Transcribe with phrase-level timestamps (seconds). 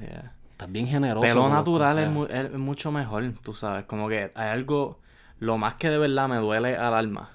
[0.00, 0.32] yeah.
[0.52, 1.22] Estás bien generoso.
[1.22, 3.84] Pelo natural es, mu- es mucho mejor, tú sabes.
[3.84, 5.00] Como que hay algo.
[5.38, 7.30] Lo más que de verdad me duele al alma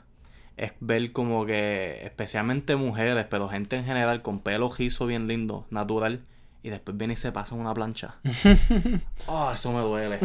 [0.56, 5.68] es ver como que, especialmente mujeres, pero gente en general con pelo rizo bien lindo,
[5.70, 6.24] natural,
[6.64, 8.16] y después viene y se pasa en una plancha.
[9.28, 10.20] Oh, eso me duele.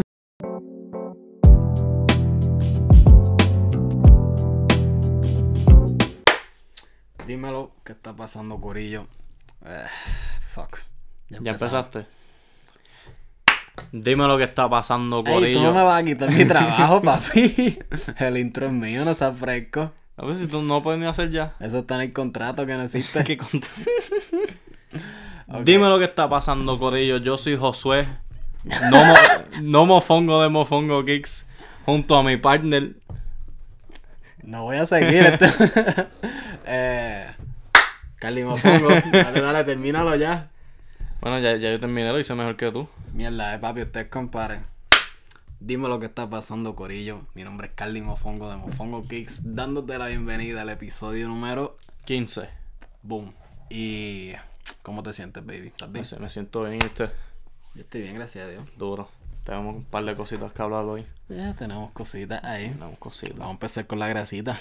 [7.27, 9.07] Dímelo, ¿qué está pasando, Corillo?
[9.65, 9.85] Eh,
[10.41, 10.79] fuck.
[11.29, 11.73] ¿Ya empezamos.
[11.93, 12.22] empezaste?
[13.91, 15.63] Dime lo que está pasando, Ey, tú Corillo.
[15.65, 17.79] no me vas a quitar mi trabajo, papi.
[18.19, 19.93] El intro es mío, no seas fresco.
[20.17, 21.55] A ver si tú no puedes ni hacer ya.
[21.61, 23.25] Eso está en el contrato que no existe.
[23.25, 23.67] ¿Qué cont-
[25.65, 27.19] Dime lo que está pasando, Corillo.
[27.19, 28.07] Yo soy Josué.
[28.91, 29.15] No, mo-
[29.63, 31.47] no mofongo de Mofongo Kicks.
[31.85, 32.93] Junto a mi partner.
[34.43, 35.47] No voy a seguir este.
[36.67, 37.27] eh,
[38.19, 40.49] Carly Mofongo, dale, dale, termínalo ya.
[41.23, 42.89] Bueno, ya, ya yo terminé, lo hice mejor que tú.
[43.13, 44.67] Mierda, eh, papi, ustedes comparen.
[45.61, 47.21] Dime lo que está pasando, Corillo.
[47.35, 52.49] Mi nombre es Carly Mofongo de Mofongo Kicks, dándote la bienvenida al episodio número 15.
[53.05, 53.33] Boom.
[53.71, 54.33] Y.
[54.83, 55.69] ¿Cómo te sientes, baby?
[55.69, 56.05] ¿Estás bien?
[56.19, 57.09] Me, siento bien, este
[57.77, 58.65] Yo estoy bien, gracias a Dios.
[58.77, 59.09] duro.
[59.45, 61.07] Tenemos un par de cositas que hablar hoy.
[61.29, 62.71] Ya tenemos cositas ahí.
[62.71, 63.37] Tenemos cositas.
[63.37, 64.61] Vamos a empezar con la grasita.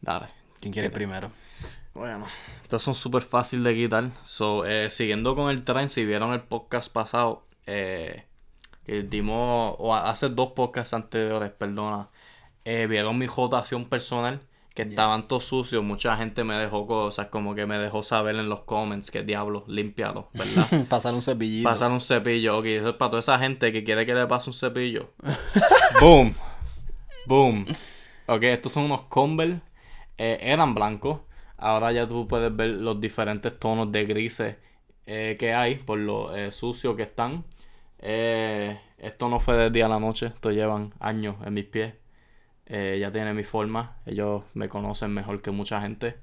[0.00, 0.26] Dale.
[0.60, 1.30] ¿Quién quiere primero?
[1.98, 2.26] Bueno,
[2.62, 4.10] estos son súper fáciles de quitar.
[4.22, 8.24] So, eh, siguiendo con el tren, si vieron el podcast pasado, eh,
[8.86, 12.08] que dimos, o hace dos podcasts anteriores, perdona,
[12.64, 14.40] eh, vieron mi rotación personal,
[14.74, 15.82] que estaban todos sucios.
[15.82, 19.64] Mucha gente me dejó cosas, como que me dejó saber en los comments que diablo,
[19.66, 20.86] límpialo, ¿verdad?
[20.88, 21.68] Pasar un cepillito.
[21.68, 24.50] Pasar un cepillo, ok, eso es para toda esa gente que quiere que le pase
[24.50, 25.10] un cepillo.
[26.00, 26.32] Boom.
[27.26, 27.64] Boom.
[28.26, 29.60] Ok, estos son unos Converse.
[30.16, 31.22] eh, eran blancos.
[31.58, 34.56] Ahora ya tú puedes ver los diferentes tonos de grises
[35.06, 37.44] eh, que hay por lo eh, sucios que están.
[37.98, 40.26] Eh, esto no fue del día a la noche.
[40.26, 41.94] Esto llevan años en mis pies.
[42.66, 43.96] Eh, ya tiene mi forma.
[44.06, 46.16] Ellos me conocen mejor que mucha gente.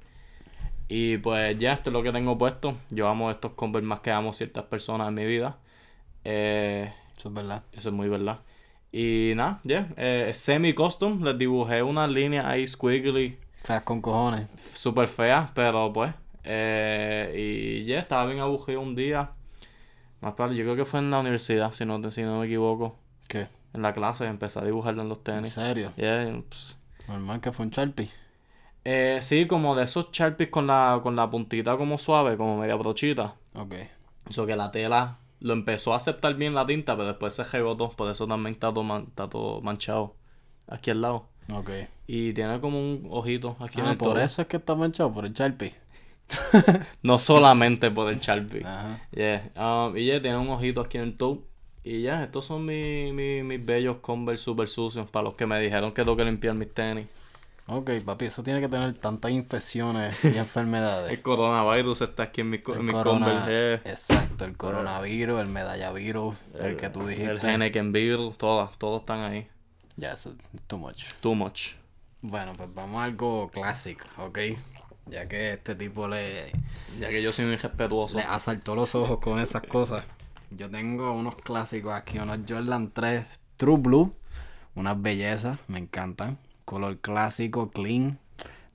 [0.87, 2.75] Y pues ya, esto es lo que tengo puesto.
[2.91, 5.57] Yo amo estos Converse más que amo ciertas personas en mi vida.
[6.23, 7.63] Eso es verdad.
[7.73, 8.39] eso es muy verdad.
[8.91, 9.89] Y nada, ya.
[10.33, 11.23] semi-custom.
[11.23, 13.39] Les dibujé una línea ahí squiggly.
[13.65, 14.47] Feas con cojones.
[14.73, 16.13] Súper fea, pero pues.
[16.43, 19.31] eh, y ya, estaba bien aburrido un día.
[20.21, 22.97] Más para, yo creo que fue en la universidad, si no, si no me equivoco.
[23.27, 23.47] ¿Qué?
[23.73, 25.53] En la clase empecé a dibujarlo en los ¿En tenis.
[25.53, 25.91] serio?
[25.97, 26.77] Yeah, pues,
[27.07, 28.09] Normal que fue un Sharpie.
[28.85, 32.75] eh, sí, como de esos Sharpies con la, con la puntita como suave, como media
[32.75, 33.35] brochita.
[33.55, 33.73] Ok.
[34.29, 37.89] Eso que la tela lo empezó a aceptar bien la tinta, pero después se rebotó.
[37.91, 40.15] Por eso también está todo, man- está todo manchado.
[40.67, 41.27] Aquí al lado.
[41.53, 41.69] Ok.
[42.07, 45.11] Y tiene como un ojito aquí en Ah, el por eso es que está manchado,
[45.13, 45.73] por el Sharpie.
[47.03, 48.61] No solamente por el Sharpie.
[48.66, 49.01] Ajá.
[49.11, 49.51] Yeah.
[49.55, 51.39] Um, y ya tiene un ojito aquí en el toe.
[51.84, 55.59] Y ya, estos son mi- mi- mis bellos Converse super sucios para los que me
[55.59, 57.05] dijeron que tengo que limpiar mis tenis.
[57.67, 61.11] Ok, papi, eso tiene que tener tantas infecciones y enfermedades.
[61.11, 63.89] El coronavirus está aquí en mi, co- en El mi corona- Converse.
[63.89, 67.51] Exacto, el coronavirus, el medallavirus, el que tú El dijiste.
[67.53, 69.47] Henneken virus, todas, todos están ahí.
[69.97, 71.13] Ya, eso es too much.
[71.22, 71.73] Too much.
[72.22, 74.39] Bueno, pues vamos a algo clásico, ¿ok?
[75.07, 76.51] Ya que este tipo le,
[77.00, 78.17] Ya que yo soy muy irrespetuoso.
[78.17, 80.03] le asaltó los ojos con esas cosas.
[80.51, 83.25] Yo tengo unos clásicos aquí, unos Jordan 3
[83.57, 84.16] True Blue.
[84.73, 86.38] Unas bellezas, me encantan.
[86.66, 88.19] Color clásico, clean.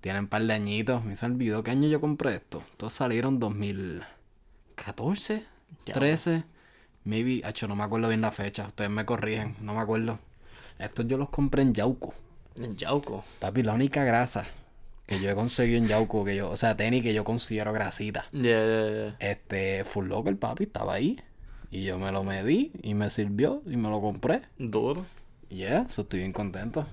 [0.00, 1.04] Tienen un par de añitos.
[1.04, 2.62] Me se olvidó qué año yo compré esto.
[2.70, 5.44] Estos salieron 2014,
[5.86, 5.94] Ya.
[5.94, 6.44] 13.
[7.04, 8.66] Maybe, hecho, no me acuerdo bien la fecha.
[8.66, 10.18] Ustedes me corrigen, no me acuerdo.
[10.80, 12.14] Estos yo los compré en Yauco.
[12.56, 13.24] En Yauco.
[13.38, 14.46] Papi, la única grasa
[15.06, 18.26] que yo he conseguido en Yauco, que yo, o sea, tenis que yo considero grasita.
[18.32, 19.16] Yeah, yeah, yeah.
[19.18, 21.20] Este, Full Locker, papi, estaba ahí.
[21.70, 24.42] Y yo me lo medí y me sirvió y me lo compré.
[24.56, 25.04] Duro.
[25.48, 26.86] Yeah, so estoy bien contento.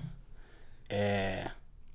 [0.88, 1.44] Eh,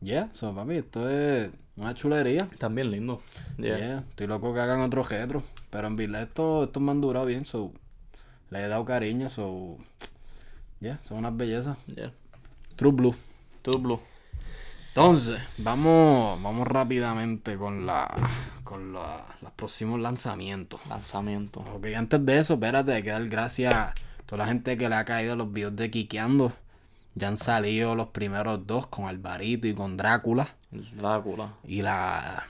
[0.01, 2.37] yeah, so papi, esto es una chulería.
[2.37, 3.19] Están bien lindos.
[3.57, 3.77] Yeah.
[3.77, 4.03] Yeah.
[4.09, 5.43] estoy loco que hagan otro retro.
[5.69, 7.73] Pero en verdad esto, estos me han durado bien, so
[8.49, 9.77] le he dado cariño, so
[10.83, 11.77] yeah, son unas bellezas.
[11.87, 12.11] Yeah.
[12.75, 13.15] True Blue.
[13.61, 13.99] True Blue.
[14.89, 18.29] Entonces, vamos, vamos rápidamente con la
[18.63, 20.79] con la- los próximos lanzamientos.
[20.87, 21.61] Lanzamiento.
[21.73, 23.93] Ok, antes de eso, espérate, hay que dar gracias a
[24.25, 26.53] toda la gente que le ha caído los videos de Kikeando.
[27.15, 30.47] Ya han salido los primeros dos con Alvarito y con Drácula.
[30.71, 31.49] Drácula.
[31.63, 32.47] Y la,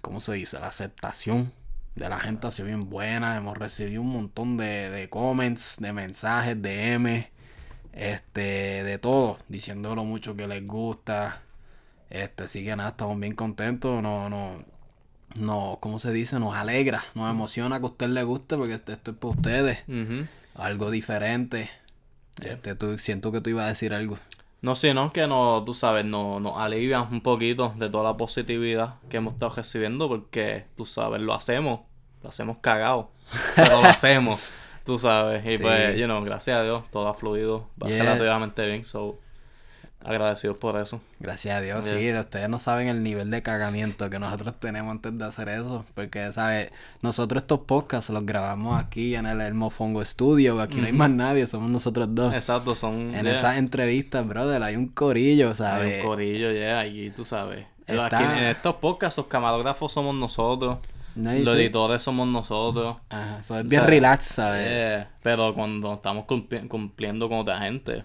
[0.00, 0.58] ¿cómo se dice?
[0.58, 1.52] La aceptación
[1.94, 3.36] de la gente ha sido bien buena.
[3.36, 7.30] Hemos recibido un montón de, de comments, de mensajes, de M,
[7.96, 11.42] este, de todo, diciendo lo mucho que les gusta.
[12.10, 14.02] Este, así que nada, estamos bien contentos.
[14.02, 14.62] No, no,
[15.40, 16.38] no, ¿cómo se dice?
[16.38, 19.78] Nos alegra, nos emociona que a usted le guste porque esto esto es para ustedes.
[20.54, 21.70] Algo diferente.
[22.40, 24.18] Este, tú, siento que tú ibas a decir algo.
[24.62, 28.96] No, sino que no, tú sabes, nos no alivian un poquito de toda la positividad
[29.08, 31.80] que hemos estado recibiendo porque, tú sabes, lo hacemos,
[32.22, 33.10] lo hacemos cagado,
[33.54, 34.40] pero lo hacemos,
[34.86, 35.62] tú sabes, y Sí.
[35.62, 38.02] pues, you know, gracias a Dios, todo ha fluido Yeah.
[38.04, 39.18] relativamente bien, so,
[40.04, 41.00] agradecidos por eso.
[41.18, 41.98] Gracias a Dios, Yeah.
[41.98, 45.84] sí, ustedes no saben el nivel de cagamiento que nosotros tenemos antes de hacer eso,
[45.94, 46.70] porque, ¿sabes?
[47.02, 51.46] Nosotros estos podcasts los grabamos aquí en el Hermofongo Studio, aquí no hay más nadie,
[51.46, 52.32] somos nosotros dos.
[52.34, 53.14] Exacto, son...
[53.14, 56.04] En yeah, esas entrevistas, brother, hay un corillo, hay ¿sabes?
[56.04, 57.66] un corillo, yeah, allí, tú sabes.
[57.86, 60.78] Pero Está- Aquí en estos podcasts, los camarógrafos somos nosotros,
[61.16, 62.98] Los editores somos nosotros.
[63.08, 64.66] Ajá, eso es bien sea, relax, ¿sabes?
[64.68, 68.04] Eh, pero cuando estamos cumpli- cumpliendo con otra gente,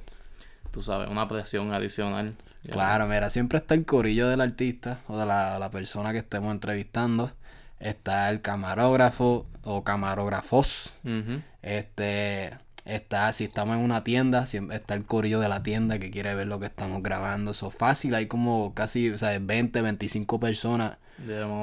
[0.72, 2.36] tú sabes, una presión adicional.
[2.64, 2.74] Ya.
[2.74, 6.52] Claro, mira, siempre está el corillo del artista o de la, la persona que estemos
[6.52, 7.32] entrevistando.
[7.80, 10.94] Está el camarógrafo o camarógrafos.
[11.04, 11.42] Ujú.
[11.64, 12.52] Este,
[12.86, 16.36] está, si estamos en una tienda, siempre está el corillo de la tienda que quiere
[16.36, 17.52] ver lo que estamos grabando.
[17.52, 20.98] Eso es fácil, hay como casi, o sea, 20, 25 personas.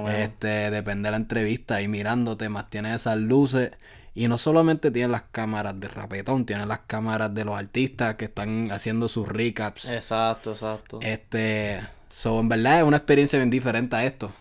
[0.08, 3.72] Este, depende de la entrevista y mirándote, más tiene esas luces.
[4.14, 8.24] Y no solamente tienen las cámaras de rapetón, tienen las cámaras de los artistas que
[8.24, 9.88] están haciendo sus recaps.
[9.90, 10.98] Exacto, exacto.
[11.02, 11.80] Este,
[12.10, 14.32] so, en verdad es una experiencia bien diferente a esto.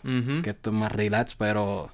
[0.43, 1.91] Que esto es más relax, pero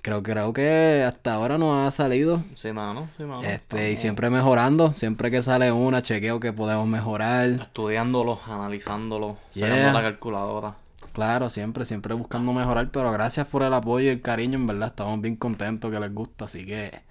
[0.00, 2.40] creo, creo que hasta ahora nos ha salido.
[2.54, 3.42] Sí, mano, sí, mano.
[3.42, 4.92] Este, y siempre mejorando.
[4.92, 7.48] Siempre que sale una, chequeo que podemos mejorar.
[7.48, 9.68] Estudiándolo, analizándolo, Yeah.
[9.70, 10.74] sacando la calculadora.
[11.14, 12.90] Claro, siempre, siempre buscando mejorar.
[12.90, 14.88] Pero gracias por el apoyo y el cariño, en verdad.
[14.88, 17.02] Estamos bien contentos que les gusta, así que.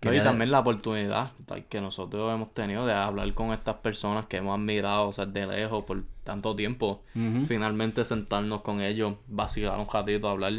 [0.00, 1.32] Pero y también la oportunidad
[1.68, 5.44] que nosotros hemos tenido de hablar con estas personas que hemos admirado, o sea, de
[5.44, 7.02] lejos por tanto tiempo.
[7.16, 7.46] Ujú.
[7.46, 10.54] Finalmente sentarnos con ellos, vacilar un ratito, hablar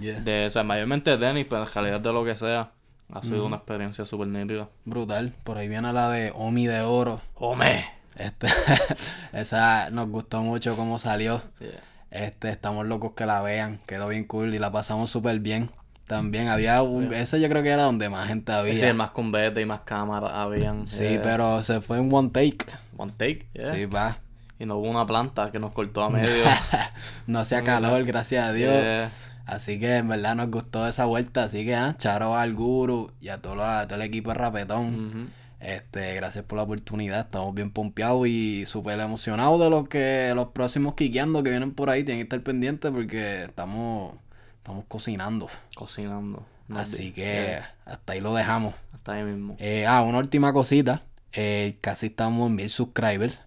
[0.00, 0.20] Yeah.
[0.20, 2.70] de, o sea, mayormente de tenis, pero en realidad de lo que sea.
[3.12, 4.68] Ha sido una experiencia súper nítida.
[4.84, 5.34] Brutal.
[5.42, 7.20] Por ahí viene la de Omi de Oro.
[7.34, 7.84] ¡Home!
[8.14, 8.48] Este,
[9.32, 11.42] esa nos gustó mucho cómo salió.
[11.58, 11.82] Yeah.
[12.10, 13.80] Este, estamos locos que la vean.
[13.86, 15.70] Quedó bien cool y la pasamos súper bien.
[16.06, 17.12] También había un...
[17.12, 18.88] Ese yo creo que era donde más gente había.
[18.88, 20.88] Sí, más combate y más cámaras habían.
[20.88, 22.64] Sí, eh, pero se fue en one take.
[22.96, 23.74] One take, yeah.
[23.74, 24.18] Sí, va.
[24.58, 26.44] Y no hubo una planta que nos cortó a medio.
[27.26, 28.72] no hacía calor, gracias a Dios.
[28.72, 29.10] Yeah.
[29.44, 31.44] Así que en verdad nos gustó esa vuelta.
[31.44, 35.30] Así que, ah, charo al guru y a todo, a todo el equipo de Rapetón.
[35.60, 37.20] Este, gracias por la oportunidad.
[37.20, 41.90] Estamos bien pompeados y súper emocionados de lo que los próximos quiqueando que vienen por
[41.90, 42.04] ahí.
[42.04, 44.14] Tienen que estar pendientes porque estamos,
[44.58, 45.48] estamos cocinando.
[45.74, 46.46] Cocinando.
[46.68, 48.74] No Así que hasta ahí lo dejamos.
[48.92, 49.56] Hasta ahí mismo.
[49.58, 51.02] Eh, ah, una última cosita.
[51.32, 53.38] Eh, casi estamos en mil subscribers.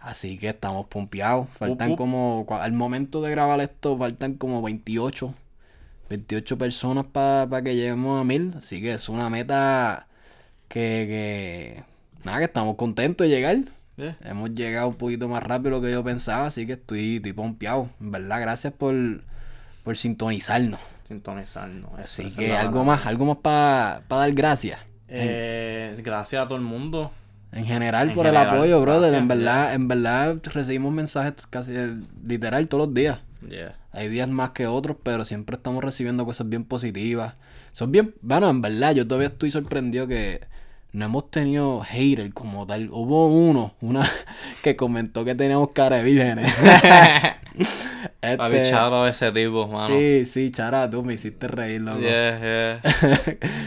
[0.00, 1.48] Así que estamos pompeados.
[1.50, 5.34] Faltan como, al momento de grabar esto, faltan como 28.
[6.08, 8.54] 28 personas para que lleguemos a mil.
[8.56, 10.08] Así que es una meta
[10.68, 11.82] que, que
[12.24, 13.56] nada, que estamos contentos de llegar.
[13.96, 14.16] Yeah.
[14.24, 17.32] Hemos llegado un poquito más rápido de lo que yo pensaba, así que estoy, estoy
[17.32, 17.88] pompeado.
[18.00, 18.94] En verdad, gracias por,
[19.84, 20.80] por sintonizarnos.
[21.04, 21.92] Sintonizarnos.
[22.00, 24.78] eso, Así que algo más, algo más para dar gracias.
[25.08, 27.12] Eh, gracias a todo el mundo.
[27.52, 29.12] En general, En por general, el apoyo, brother.
[29.12, 31.96] gracias, en verdad, en verdad recibimos mensajes casi eh,
[32.26, 33.20] literal todos los días.
[33.48, 33.76] Yeah.
[33.92, 37.34] Hay días más que otros, pero siempre estamos recibiendo cosas bien positivas.
[37.72, 40.40] Son bien, bueno, en verdad, yo todavía estoy sorprendido que
[40.96, 42.88] no hemos tenido hater como tal.
[42.90, 44.10] Hubo uno, una
[44.62, 46.52] que comentó que teníamos cara de vírgenes.
[48.20, 49.86] Este, Papi, a ese tipo, mano.
[49.94, 52.00] sí, sí, chara, tú me hiciste reír, loco.
[52.00, 52.80] Yeah, yeah.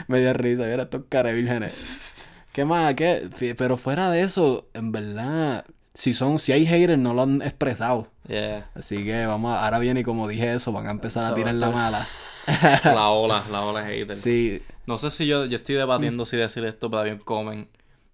[0.07, 2.45] me dio risa, mira estos cara de vírgenes.
[2.51, 2.93] ¿Qué más?
[2.95, 3.29] ¿Qué?
[3.57, 8.07] Pero fuera de eso, en verdad, si son, si hay haters, no lo han expresado.
[8.27, 8.69] Yeah.
[8.75, 11.55] Así que vamos, a- ahora viene y como dije eso, van a empezar a tirar
[11.55, 12.05] la mala.
[12.83, 14.15] La ola, la ola hater.
[14.15, 17.67] Sí, No sé si yo, yo estoy debatiendo si decir esto, pero bien comen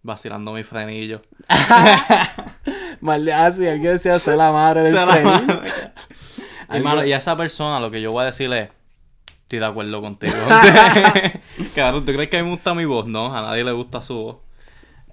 [0.04, 1.22] vacilando mi frenillo.
[3.02, 5.32] mal ah, sí, alguien decía ser la madre del Se la frenillo.
[5.32, 5.72] madre.
[6.68, 8.70] Algo- Hermano, y a esa persona lo que yo voy a decirle es,
[9.44, 10.34] estoy de acuerdo contigo.
[11.76, 13.08] claro, ¿tú crees que a mí me gusta mi voz?
[13.08, 14.38] No, a nadie le gusta su voz.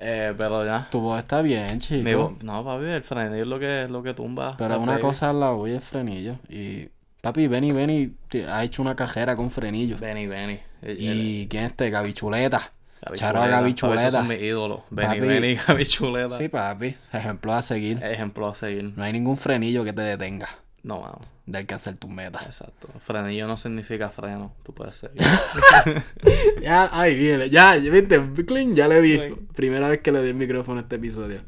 [0.00, 0.88] Eh, pero ya.
[0.90, 2.02] Tu voz está bien, chico.
[2.02, 4.56] Mi voz, no, papi, el frenillo es lo que, lo que tumba.
[4.56, 5.02] Pero una baby.
[5.02, 6.36] cosa es la voz y el frenillo.
[6.48, 6.88] Y
[7.22, 8.12] papi, Benny, Benny
[8.50, 9.96] ha hecho una cajera con frenillo.
[9.98, 10.60] Benny, Benny.
[10.82, 12.72] El- el- Y quién es este, Gabichuleta.
[13.14, 13.60] Charo a Chuleta.
[13.60, 14.80] Gaby Papi, esos son mis ídolos.
[14.90, 15.20] Benny, Papi.
[15.20, 16.38] Benny, Gaby Chuleta.
[16.38, 16.94] Sí, papi.
[17.12, 18.00] Ejemplo a seguir.
[18.04, 18.92] Ejemplo a seguir.
[18.96, 20.48] No hay ningún frenillo que te detenga
[20.84, 21.20] No, mano.
[21.46, 22.42] de alcanzar tus metas.
[22.46, 22.88] Exacto.
[23.04, 24.52] Frenillo no significa freno.
[24.62, 25.20] Tú puedes seguir.
[26.62, 27.50] Ya, ay, viene.
[27.50, 29.18] Ya, viste, clean, ya le di.
[29.56, 31.40] Primera vez que le di el micrófono a este episodio.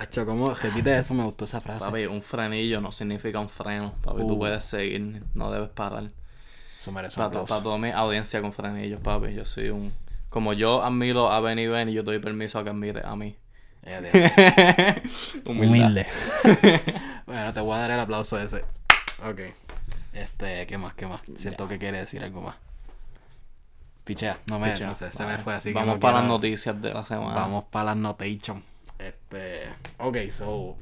[0.00, 0.54] Hacho, ¿cómo?
[0.54, 1.84] Repite eso, me gustó esa frase.
[1.84, 3.92] Papi, un frenillo no significa un freno.
[4.02, 4.26] Papi, Uh.
[4.26, 5.22] tú puedes seguir.
[5.34, 6.04] No debes parar.
[6.78, 9.34] Eso merece Para, para toda mi audiencia con frenillos, papi.
[9.34, 9.92] Yo soy un...
[10.30, 13.36] Como yo admiro a Benny Ben y yo doy permiso a que admire a mí.
[15.46, 16.06] Humilde.
[17.26, 18.64] bueno, te voy a dar el aplauso ese.
[19.26, 19.40] Ok.
[20.12, 20.94] Este, ¿qué más?
[20.94, 21.20] ¿Qué más?
[21.34, 22.56] Siento que quiere decir algo más.
[24.04, 24.86] Pichea, no me, Pichea.
[24.88, 27.34] no sé, se me fue así que Vamos no para las noticias de la semana.
[27.34, 28.62] Vamos para las notation.
[29.02, 29.62] Este,
[29.98, 30.76] ok, so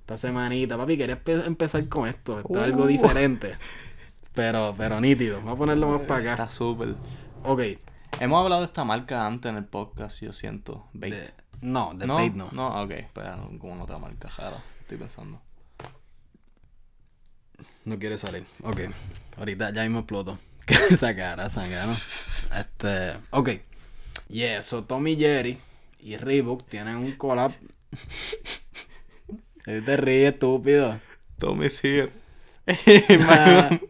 [0.00, 2.86] esta semanita, papi, quería empe- empezar con esto, esto es algo Uh.
[2.86, 3.56] diferente.
[4.34, 5.38] Pero, pero nítido.
[5.38, 6.30] Vamos a ponerlo más para acá.
[6.30, 6.94] Está súper.
[7.44, 7.60] Ok.
[8.20, 10.86] Hemos hablado de esta marca antes en el podcast, yo siento.
[10.92, 11.12] Bait.
[11.14, 12.14] de- no, de ¿No?
[12.16, 12.48] Bait no.
[12.52, 12.92] No, ok.
[13.12, 13.26] Pues
[13.58, 14.56] como no otra marca rara.
[14.80, 15.40] Estoy pensando.
[17.84, 18.44] No quiere salir.
[18.62, 18.80] Ok.
[19.38, 20.38] Ahorita ya mismo exploto.
[20.90, 21.92] Esa cara, sangano.
[22.60, 23.16] Este.
[23.30, 23.50] Ok.
[24.28, 25.58] Yeah, so Tommy Jerry
[25.98, 27.52] y Reebok tienen un collab.
[29.64, 31.00] ¿Qué te ríes, estúpido?
[31.38, 32.10] Tommy's here.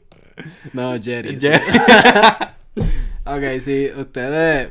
[0.73, 1.39] no, Jerry.
[1.41, 1.65] Jerry.
[3.25, 4.71] ok, sí, ustedes.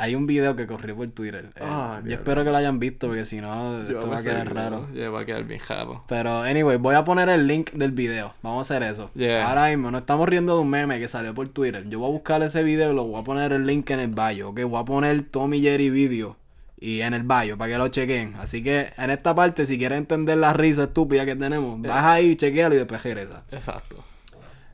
[0.00, 1.50] Hay un video que corrió por Twitter.
[1.56, 4.22] Eh, Ah, yo espero que lo hayan visto porque si no, Yo esto va a
[4.22, 4.88] quedar yo- raro.
[4.94, 5.60] Ya va a quedar bien.
[6.08, 8.32] Pero, anyway, voy a poner el link del video.
[8.42, 9.10] Vamos a hacer eso.
[9.14, 9.46] Yeah.
[9.48, 11.86] Ahora mismo, no estamos riendo de un meme que salió por Twitter.
[11.88, 14.08] Yo voy a buscar ese video y lo voy a poner el link en el
[14.08, 14.48] bio.
[14.50, 16.36] Ok, voy a poner Tommy Jerry video
[16.80, 18.34] y en el bio para que lo chequen.
[18.38, 22.36] Así que en esta parte, si quieres entender la risa estúpida que tenemos, vas ahí,
[22.36, 23.42] chequealo y después regresa.
[23.52, 23.96] Exacto.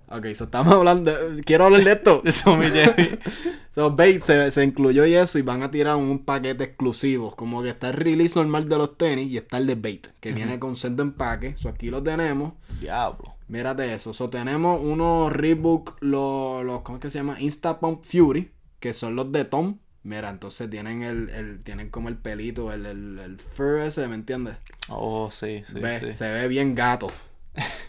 [0.09, 1.11] Ok, so estamos hablando.
[1.13, 2.21] de- Quiero hablar de esto.
[2.25, 3.19] De Tommy Jerry.
[3.77, 7.31] So, Bait se, se incluyó y eso y van a tirar un paquete exclusivo.
[7.37, 10.33] Como que está el release normal de los tenis y está el de Bait, que
[10.33, 11.55] viene con set de empaque.
[11.59, 12.55] So, aquí lo tenemos.
[12.81, 13.35] Diablo.
[13.49, 14.15] Mírate eso.
[14.15, 17.39] So, tenemos unos Reebok, los, los, ¿cómo es que se llama?
[17.39, 19.77] Insta Pump Fury, que son los de Tom.
[20.05, 24.15] Mira, entonces tienen el, el tienen como el pelito, el, el, el fur ese, ¿me
[24.15, 24.57] entiendes?
[24.89, 26.13] Oh, sí, sí, Ve, sí.
[26.15, 27.09] Se ve bien gato.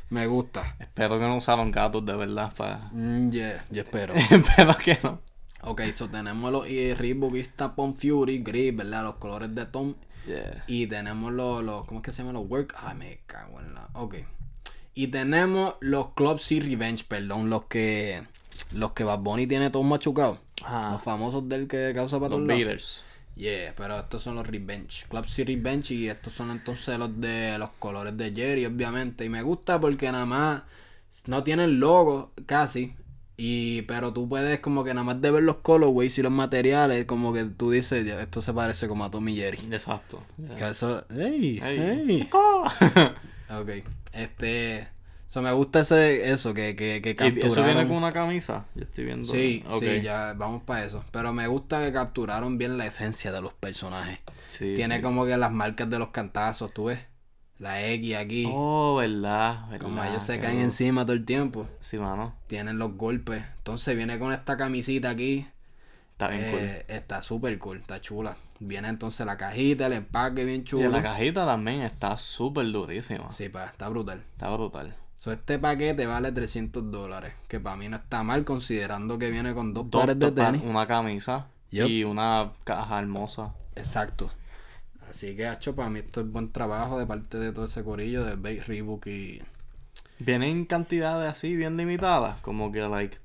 [0.10, 0.76] Me gusta.
[0.80, 2.90] Espero que no usaron gatos de verdad para...
[2.92, 4.14] Mm, yeah, yo espero.
[4.32, 5.22] Espero que no.
[5.62, 9.04] ok, so tenemos los eh, Reebok Insta Pump Fury, gris, ¿verdad?
[9.04, 9.96] Los colores de Tom.
[10.26, 10.64] Yeah.
[10.68, 12.76] Y tenemos los, los ¿cómo es que se llaman los work?
[12.78, 13.90] Ay, me cago en la.
[13.94, 14.16] Ok.
[14.94, 18.24] Y tenemos los Club C Revenge, perdón, los que
[18.74, 20.40] los que Bad Bunny tiene todos machucados.
[20.66, 20.92] Ah.
[20.94, 22.48] Los famosos del que causa para Los.
[22.48, 23.04] Beaters.
[23.38, 25.06] Yeah, pero estos son los Revenge.
[25.10, 29.26] Club C Revenge y estos son entonces los de los colores de Jerry, obviamente.
[29.26, 30.64] Y me gusta porque nada más
[31.28, 32.96] no tienen logo casi.
[33.40, 37.06] Y, pero tú puedes como que nada más de ver los colorways y los materiales,
[37.06, 39.60] como que tú dices, "Ya, esto se parece como a Tommy Jerry.
[39.72, 40.24] Exacto.
[40.40, 40.56] Yeah.
[40.56, 41.80] Que eso, ey, Ey.
[41.80, 42.30] ey.
[42.34, 42.66] Oh.
[43.62, 43.70] Ok,
[44.14, 44.88] este,
[45.28, 47.66] so me gusta ese, eso, que, que, que ¿Y eso capturaron.
[47.76, 48.66] viene con una camisa?
[48.76, 49.28] Yo estoy viendo.
[49.32, 49.80] Sí, Ok.
[49.84, 51.04] sí, ya vamos para eso.
[51.12, 54.20] Pero me gusta que capturaron bien la esencia de los personajes.
[54.50, 55.02] Sí, Tiene sí.
[55.04, 57.00] como que las marcas de los cantazos, tú ves.
[57.60, 58.48] La X aquí.
[58.52, 59.84] Oh, verdad, verdad.
[59.86, 61.68] como ellos se caen encima todo el tiempo.
[61.80, 62.36] Sí, mano.
[62.48, 63.44] Tienen los golpes.
[63.58, 65.48] Entonces viene con esta camisita aquí.
[66.12, 68.38] Está bien eh, Está súper cool, está chula.
[68.60, 70.80] Viene entonces la cajita, el empaque bien cool.
[70.82, 70.90] Y chulo.
[70.90, 73.30] la cajita también está súper durísima.
[73.32, 74.24] Sí, pa, está brutal.
[74.34, 74.96] Está brutal.
[75.18, 79.54] So, este paquete vale 300 dólares, que para mí no está mal considerando que viene
[79.54, 80.62] con dos, Dos pares de pa- tenis.
[80.64, 83.54] Una camisa y una caja hermosa.
[83.76, 84.30] Exacto.
[85.10, 88.24] Así que, hecho para mí esto es buen trabajo de parte de todo ese corillo
[88.26, 89.42] de Bait Reebok y...
[90.20, 92.40] Vienen cantidades así bien limitadas.
[92.42, 93.18] Como que, like,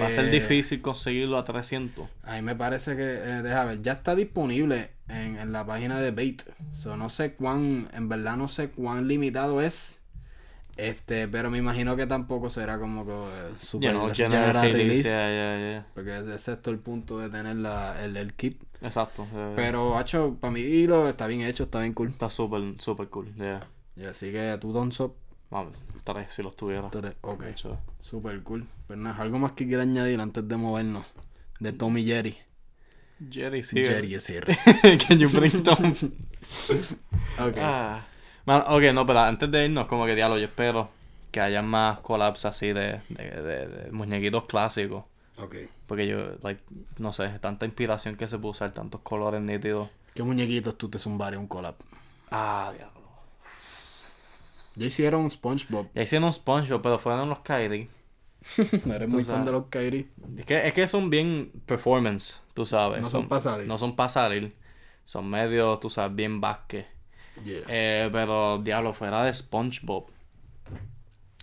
[0.00, 2.08] va a ser Eh, difícil conseguirlo a 300.
[2.24, 6.00] A mí me parece que, eh, deja ver, ya está disponible en, en la página
[6.00, 6.42] de Bait.
[6.72, 9.97] So, no sé cuán, en verdad no sé cuán limitado es.
[10.78, 14.72] Este, pero me imagino que tampoco será como que eh, super Ya no, general general
[14.72, 15.82] release.
[15.92, 18.62] Porque ese es todo el punto de tener la, el, el kit.
[18.80, 19.26] Exacto.
[19.56, 22.10] Pero, hacho, para mí lo está bien hecho, está bien cool.
[22.10, 23.34] Está súper, súper cool.
[23.34, 23.58] Yeah.
[23.96, 25.16] Y así que tú, Donso,
[25.50, 26.88] Vamos, tres si los tuviera.
[26.90, 28.64] tú eres- ok, hecho, super cool.
[28.86, 31.06] Pero nada, algo más que quiera añadir antes de movernos.
[31.58, 32.36] De Tommy Jerry.
[33.28, 33.84] Jerry, sí.
[33.84, 34.46] Jerry es here.
[35.08, 35.92] Can you bring Tom?
[37.40, 37.56] Ok.
[37.58, 38.06] Ah.
[38.48, 40.88] Man, ok, no, pero antes de irnos, como que diablo, yo espero
[41.30, 45.04] que haya más collabs así de, de, de, de muñequitos clásicos.
[45.36, 45.54] Ok.
[45.86, 46.62] Porque yo, like,
[46.96, 49.90] no sé, tanta inspiración que se puede usar, tantos colores nítidos.
[50.14, 51.74] ¿Qué muñequitos tú te zumbarías un collab?
[52.30, 53.02] Ah, diablo.
[54.76, 55.88] Ya hicieron SpongeBob.
[55.94, 57.90] Ya hicieron SpongeBob, pero fueron los Kyrie.
[58.86, 59.46] No eres muy fan sabes.
[59.46, 60.08] de los Kairi.
[60.38, 63.02] Es que, es que son bien performance, tú sabes.
[63.02, 63.66] No son salir.
[63.66, 64.54] No son para salir.
[65.04, 66.86] Son medio, tú sabes, bien basque.
[67.44, 67.62] Yeah.
[67.68, 70.06] Eh, pero, diablo, fuera de SpongeBob.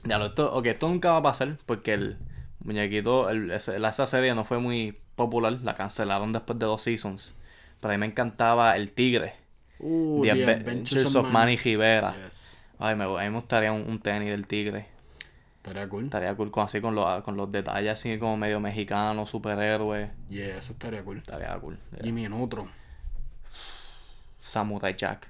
[0.04, 2.18] Diablo, esto, ok, esto nunca va a pasar porque el
[2.60, 5.54] muñequito, el, esa serie no fue muy popular.
[5.64, 7.36] La cancelaron después de dos seasons.
[7.80, 9.34] Pero a mí me encantaba el tigre.
[9.80, 12.16] Uh, The The Adventures of Manny Rivera.
[12.24, 12.60] Yes.
[12.80, 14.88] Ay, me, a mí me gustaría un, un tenis del tigre.
[15.58, 16.06] Estaría cool.
[16.06, 20.12] Estaría cool con, así con los, con los detalles así como medio mexicano, superhéroe.
[20.30, 21.18] Yeah, eso estaría cool.
[21.18, 21.80] Estaría cool.
[21.92, 22.04] Yeah.
[22.04, 22.70] Jimmy Neutron.
[24.40, 25.28] Samurai Jack.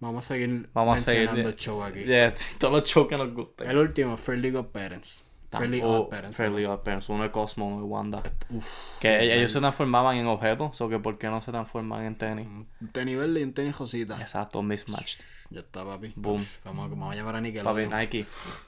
[0.00, 1.22] Vamos a seguir Vamos a seguir.
[1.26, 2.04] mencionando show aquí.
[2.04, 3.68] Yeah, todos los shows que nos gustan.
[3.70, 5.22] El último, Fairly God Parents.
[5.50, 6.36] Fairly Odd Parents.
[6.36, 7.08] Fairly Odd Parents.
[7.08, 8.22] Uno de Cosmo, uno de Wanda.
[8.50, 8.66] Uf,
[9.00, 12.16] Que sí, ellos se transformaban en objetos, o que por qué no se transforman en
[12.16, 12.46] tenis.
[12.92, 14.20] Tenis verde y un tenis Josita.
[14.20, 15.20] Exacto, mismatched.
[15.48, 16.12] Ya está, papi.
[16.16, 16.44] Boom.
[16.64, 17.90] Vamos, a- vamos a llamar a Papi, Nickelodeon.
[17.98, 18.24] Nike,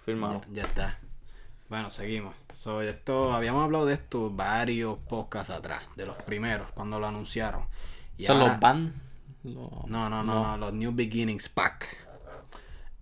[0.07, 0.41] firmado.
[0.49, 0.99] Ya, ya está.
[1.69, 2.35] Bueno, seguimos.
[2.55, 7.65] So, esto, habíamos hablado de esto varios podcasts atrás, de los primeros, cuando lo anunciaron.
[8.17, 8.95] Y ¿Son ahora- los van?
[9.55, 11.87] No, no, no, no, los New Beginnings Pack.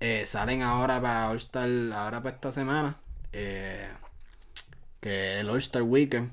[0.01, 2.97] Eh, salen ahora para All Star, ahora para esta semana.
[3.33, 3.89] eh,
[5.01, 6.31] que es el All Star Weekend.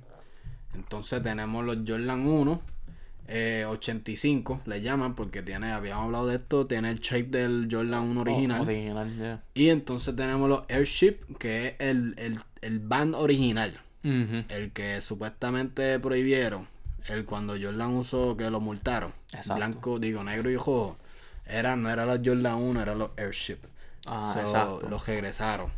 [0.74, 2.62] Entonces tenemos los Jordan 1.
[3.28, 8.04] eh, 85 le llaman porque tiene, habíamos hablado de esto, tiene el shape del Jordan
[8.04, 8.60] 1 original.
[8.62, 9.44] Oh, original, yeah.
[9.54, 13.80] Y entonces tenemos los Airship, que es el, el, el band original.
[14.04, 16.68] El que supuestamente prohibieron.
[17.08, 19.14] El cuando Jordan usó que lo multaron.
[19.28, 19.56] Exacto.
[19.56, 20.98] Blanco, digo, negro y rojo.
[21.46, 23.58] Era, no era los Jordan 1, era los Airship.
[24.06, 24.88] Ah, So.
[24.90, 25.72] Los regresaron.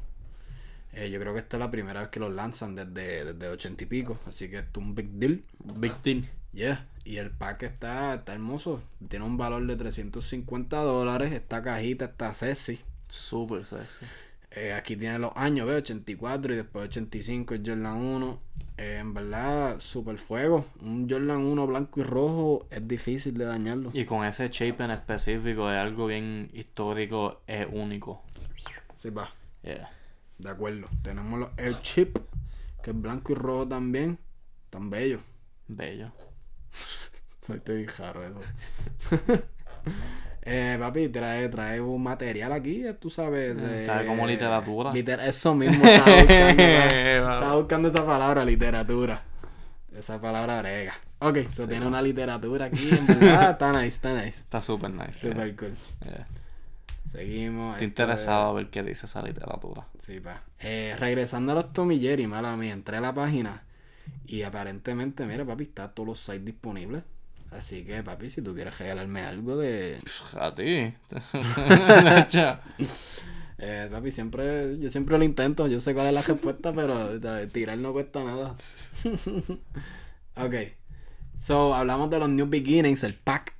[0.93, 3.83] Eh, yo creo que esta es la primera vez que los lanzan desde, desde 80
[3.83, 4.19] y pico.
[4.27, 5.43] Así que esto es un big deal.
[5.59, 6.29] Big Deal.
[6.53, 6.87] Yeah.
[7.03, 8.81] Y el pack está, está hermoso.
[9.09, 11.33] Tiene un valor de 350 dólares.
[11.33, 12.79] Esta cajita está sexy.
[13.07, 14.05] Super sexy.
[14.51, 15.77] Eh, aquí tiene los años, ¿ves?
[15.79, 18.39] 84 y después 85 el Jordan 1.
[18.77, 20.65] Eh, en verdad, super fuego.
[20.81, 23.91] Un Jordan 1 blanco y rojo es difícil de dañarlo.
[23.93, 28.23] Y con ese shape en específico es algo bien histórico, es único.
[28.95, 29.33] Sí, va.
[29.63, 29.89] Yeah.
[30.37, 30.87] De acuerdo.
[31.01, 32.17] Tenemos los Air Chip,
[32.83, 34.19] que es blanco y rojo también.
[34.69, 35.19] Tan bello.
[35.67, 36.11] Bello.
[37.47, 38.39] Estoy jaro eso.
[40.45, 43.55] eh, papi, trae, trae un material aquí, eh, tú sabes.
[43.57, 43.85] De...
[43.85, 44.91] Trae como literatura.
[44.93, 46.63] Liter- eso mismo estaba buscando.
[46.63, 47.33] pa.
[47.35, 49.21] estaba buscando esa palabra, literatura.
[49.97, 50.93] Esa palabra brega.
[51.19, 53.51] Ok, so tiene una literatura aquí, en verdad.
[53.51, 54.41] Está nice, está nice.
[54.41, 55.21] Está super nice.
[55.21, 55.31] yeah.
[55.31, 55.73] Super cool.
[56.03, 56.27] Yeah.
[57.11, 57.75] Seguimos.
[57.75, 59.85] Estoy esto interesado a ver qué dice esa literatura.
[59.99, 60.43] Sí, pa.
[60.59, 63.63] Eh, regresando a los Tommy Jerry, mala mía, entré a la página
[64.27, 67.03] y aparentemente, mira, papi, está todos los sites disponibles.
[67.57, 69.99] Así que, papi, si tú quieres regalarme algo de...
[70.03, 70.93] Pff, A ti.
[73.57, 77.17] Eh, papi, siempre, yo siempre lo intento, yo sé cuál es la respuesta, pero
[77.51, 78.57] tirar no cuesta nada.
[80.35, 80.53] ok.
[81.37, 83.53] So, hablamos de los New Beginnings, el pack.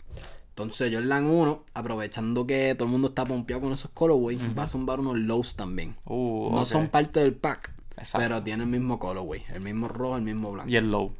[0.49, 4.67] Entonces, Jordan 1, aprovechando que todo el mundo está pompeado con esos colorways, va a
[4.67, 5.95] zumbar unos lows también.
[6.05, 8.19] Uh, No son parte del pack, Exacto.
[8.19, 10.69] pero tienen el mismo colorway, el mismo rojo, el mismo blanco.
[10.69, 11.13] Y el low.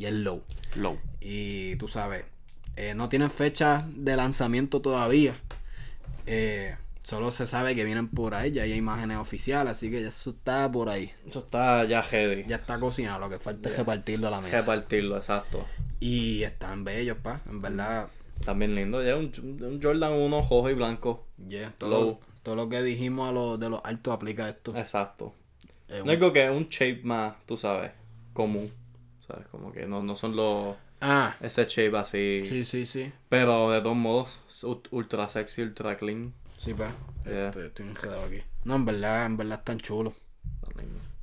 [0.00, 0.42] Y el low.
[0.76, 0.98] Low.
[1.20, 2.24] Y tú sabes,
[2.74, 5.34] eh, no tienen fecha de lanzamiento todavía.
[6.24, 10.08] Eh, solo se sabe que vienen por ahí, ya hay imágenes oficiales, así que ya
[10.08, 11.12] eso está por ahí.
[11.28, 12.44] Eso está ya heavy.
[12.46, 14.56] Ya está cocinado, lo que falta es repartirlo a la mesa.
[14.56, 15.66] Repartirlo, exacto.
[16.00, 18.08] Y están bellos, pa, en verdad.
[18.42, 19.02] También lindo.
[19.04, 21.26] Ya un, un Jordan 1 rojo y blanco.
[21.46, 22.06] Yeah, todo, Low.
[22.06, 24.74] lo, todo lo que dijimos a los de los altos aplica esto.
[24.74, 25.34] Exacto.
[25.88, 27.90] Eh, No digo que es un shape más, tú sabes,
[28.32, 28.72] común.
[29.30, 29.46] ¿Sabes?
[29.48, 30.76] Como que no, no son los.
[31.00, 32.42] ah, Ese shape así.
[32.44, 33.12] sí, sí, sí.
[33.28, 34.40] Pero de todos modos,
[34.90, 36.32] ultra sexy, ultra clean.
[36.56, 36.90] Sí, pa.
[37.24, 37.46] Yeah.
[37.48, 38.42] Estoy, estoy enredado aquí.
[38.64, 40.14] No, en verdad, en verdad están chulos.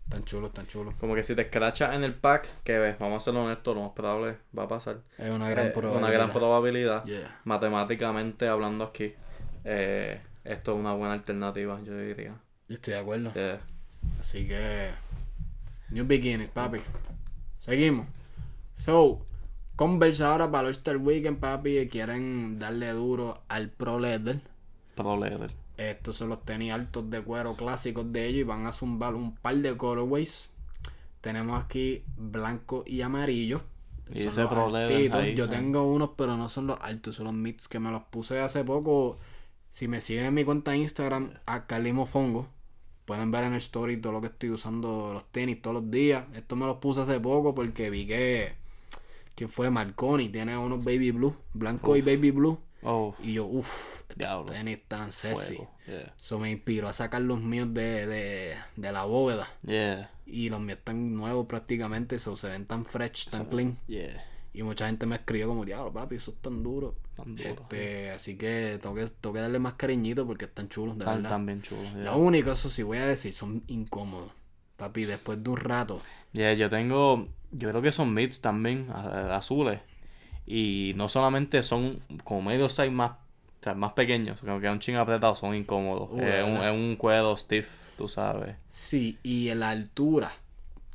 [0.05, 0.95] Están chulos, están chulos.
[0.99, 3.81] Como que si te escrachas en el pack, que ves, vamos a ser honestos, lo
[3.83, 5.01] más probable va a pasar.
[5.17, 6.03] Es una gran Eh, probabilidad.
[6.07, 7.03] Una gran probabilidad.
[7.05, 7.41] Yeah.
[7.43, 9.13] Matemáticamente hablando aquí,
[9.65, 12.35] eh, esto es una buena alternativa, yo diría.
[12.69, 13.33] Yo estoy de acuerdo.
[13.33, 13.59] Yeah.
[14.19, 14.91] Así que.
[15.89, 16.79] New beginnings, papi.
[17.67, 18.08] Seguimos.
[18.75, 19.27] So,
[19.75, 21.77] Converse ahora para el All-Star Weekend, papi.
[21.77, 24.41] y Quieren darle duro al Pro Leather.
[24.95, 25.51] Pro leather.
[25.77, 29.36] Estos son los tenis altos de cuero clásicos de ellos y van a zumbar un
[29.36, 30.49] par de colorways.
[31.21, 33.62] Tenemos aquí blanco y amarillo.
[34.12, 37.25] Y Son ese Pro Leather ahí, Yo tengo unos, pero no son los altos, son
[37.25, 39.17] los mids que me los puse hace poco.
[39.69, 42.47] Si me siguen en mi cuenta de Instagram, a Calimo Fongo,
[43.07, 46.25] pueden ver en el story todo lo que estoy usando los tenis todos los días.
[46.35, 48.53] Esto me los puse hace poco porque vi que.
[49.33, 49.69] ¿Quién fue?
[49.69, 52.59] Marconi tiene unos baby blue, blanco y baby blue.
[52.83, 54.01] Oh, Y yo, uff,
[54.45, 55.59] tenis tan sexy.
[55.87, 56.13] Yeah.
[56.17, 59.47] Eso me inspiró a sacar los míos de, de, de la bóveda.
[59.65, 60.11] Yeah.
[60.25, 63.77] Y los míos están nuevos prácticamente, so, se ven tan fresh, tan clean.
[63.87, 64.23] Yeah.
[64.57, 66.95] Y mucha gente me escribió como, diablo, papi, eso es tan duro.
[67.15, 67.49] Tan duro.
[67.49, 71.29] Este, así que tengo, que tengo que darle más cariñito porque están chulos, de verdad.
[71.29, 71.83] tan bien chulo.
[71.83, 72.05] Yeah.
[72.05, 74.31] Lo único, eso sí voy a decir, son incómodos.
[74.75, 76.01] Papi, después de un rato.
[76.33, 79.79] Yeah, yo tengo, yo creo que son mids también, azules.
[80.47, 84.95] Y no solamente son como medio size más, o sea, más pequeños, que un ching
[84.95, 86.09] apretado, son incómodos.
[86.11, 87.69] Uh, es, un, es un cuero stiff.
[87.95, 88.55] tú sabes.
[88.67, 90.31] Sí, y en la altura,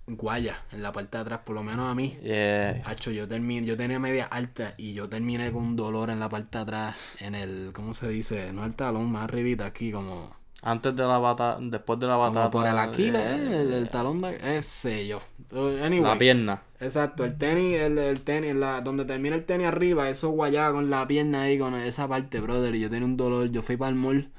[0.06, 2.18] guaya, en la parte de atrás, por lo menos a mí.
[2.22, 2.82] Yeah.
[2.84, 6.28] Hacho, yo terminé, yo tenía media alta y yo terminé con un dolor en la
[6.28, 8.52] parte de atrás, en el, ¿cómo se dice?
[8.52, 10.34] No el talón, más arribita aquí, como,
[10.64, 12.50] Antes de la batata, después de la batata.
[12.50, 13.60] como por el Aquiles, eh, ¿eh?
[13.62, 15.20] el, el talón de, ese yo.
[15.52, 16.62] Anyway, La pierna.
[16.80, 20.88] Exacto, el tenis, el, el tenis, la, donde termina el tenis arriba, eso guayaba con
[20.88, 22.74] la pierna ahí, con esa parte, brother.
[22.74, 24.30] Y yo tenía un dolor, yo fui para el mall.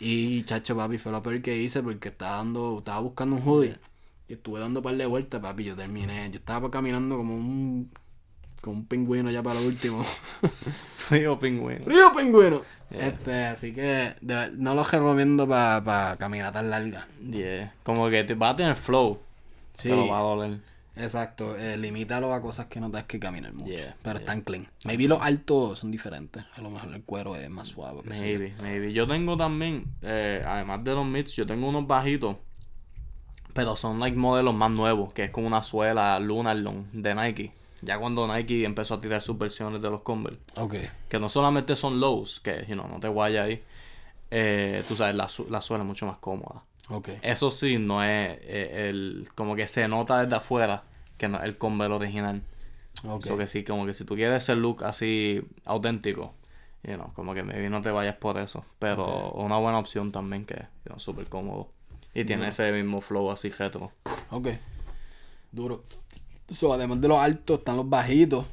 [0.00, 3.76] Y chacho, papi, fue lo peor que hice porque estaba dando, estaba buscando un hoodie.
[4.28, 5.64] Y estuve dando un par de vueltas, papi.
[5.64, 7.90] Yo terminé, yo estaba caminando como un,
[8.60, 10.02] como un pingüino ya para lo último.
[10.96, 11.84] Frío pingüino.
[11.84, 12.62] ¡Frío pingüino!
[12.90, 17.04] Este, así que de no lo recomiendo para pa caminatas largas.
[17.30, 17.74] Yeah.
[17.82, 19.18] Como que te va a tener flow.
[19.72, 19.88] Sí.
[19.88, 20.58] Pero va a doler.
[20.96, 23.70] Exacto, eh, limítalo a cosas que no tengas que caminar mucho.
[23.70, 24.66] Yeah, pero están clean.
[24.84, 26.42] Maybe los altos son diferentes.
[26.54, 28.00] A lo mejor el cuero es más suave.
[28.04, 28.92] Maybe, maybe.
[28.94, 32.36] Yo tengo también, eh, además de los mids, yo tengo unos bajitos.
[33.56, 37.52] Pero son like modelos más nuevos, que es como una suela Lunar Long de Nike.
[37.82, 40.38] Ya cuando Nike empezó a tirar sus versiones de los Converse.
[40.56, 40.74] Ok.
[41.08, 43.62] Que no solamente son lows, que you know, no te guaya ahí.
[44.30, 46.62] eh, tú sabes, la, la suela es mucho más cómoda.
[46.90, 47.08] Ok.
[47.22, 49.28] Eso sí, no es eh, el.
[49.34, 50.84] Como que se nota desde afuera
[51.18, 52.42] que no es el Converse original.
[53.06, 53.24] Ok.
[53.24, 56.34] So que sí, como que si tú quieres ese look así auténtico,
[56.82, 58.64] you know, como que maybe no te vayas por eso.
[58.78, 61.68] Pero una buena opción también que es súper cómodo.
[62.16, 63.92] Y tiene ese mismo flow así retro.
[64.30, 64.48] Ok.
[65.52, 65.84] Duro.
[66.48, 68.46] So, además de los altos, están los bajitos.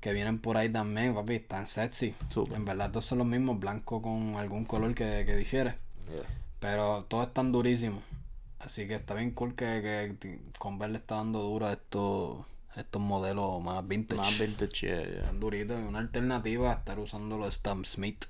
[0.00, 1.36] Que vienen por ahí también, papi.
[1.36, 2.12] Están sexy.
[2.28, 2.56] Súper.
[2.56, 3.60] En verdad, todos son los mismos.
[3.60, 5.76] Blanco con algún color que, que difiere.
[6.58, 8.02] Pero todos están durísimos.
[8.58, 12.38] Así que está bien cool que, que Converse le está dando duro a estos,
[12.74, 14.20] estos modelos más vintage.
[14.20, 15.18] Más vintage, yeah, yeah.
[15.20, 15.78] Están duritos.
[15.86, 18.24] Una alternativa a estar usando los Stamp Smith.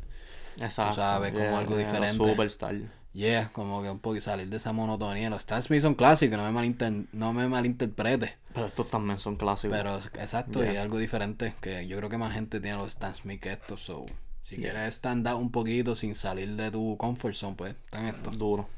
[0.58, 0.96] Exacto.
[0.96, 2.12] sabes, como algo diferente.
[2.12, 2.97] Superstar.
[3.12, 5.30] Yeah, como que un poco salir de esa monotonía.
[5.30, 8.36] Los Stan Smith son clásicos, no me, malinter- no me malinterprete.
[8.54, 9.76] Pero estos también son clásicos.
[9.76, 11.54] Pero exacto, y algo diferente.
[11.60, 13.80] Que yo creo que más gente tiene los Stan Smith que estos.
[13.82, 14.04] So,
[14.44, 18.38] si quieres stand out un poquito sin salir de tu comfort zone, pues están estos.
[18.38, 18.68] Duro.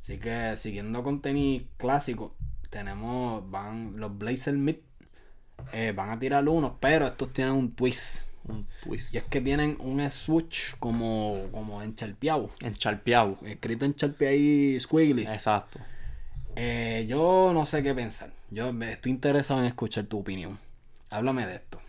[0.00, 2.34] Así que siguiendo con tenis clásico,
[2.70, 4.76] tenemos van los Blazer Mid.
[5.72, 8.28] eh, van a tirar unos, pero estos tienen un twist.
[8.48, 9.14] Un twist.
[9.14, 12.50] Y es que tienen un switch como, como encharpeado.
[12.60, 13.38] Encharpeado.
[13.44, 15.26] Escrito en ahí squiggly.
[15.26, 15.80] Exacto.
[16.54, 18.32] Eh, yo no sé qué pensar.
[18.50, 20.58] Yo estoy interesado en escuchar tu opinión.
[21.10, 21.80] Háblame de esto.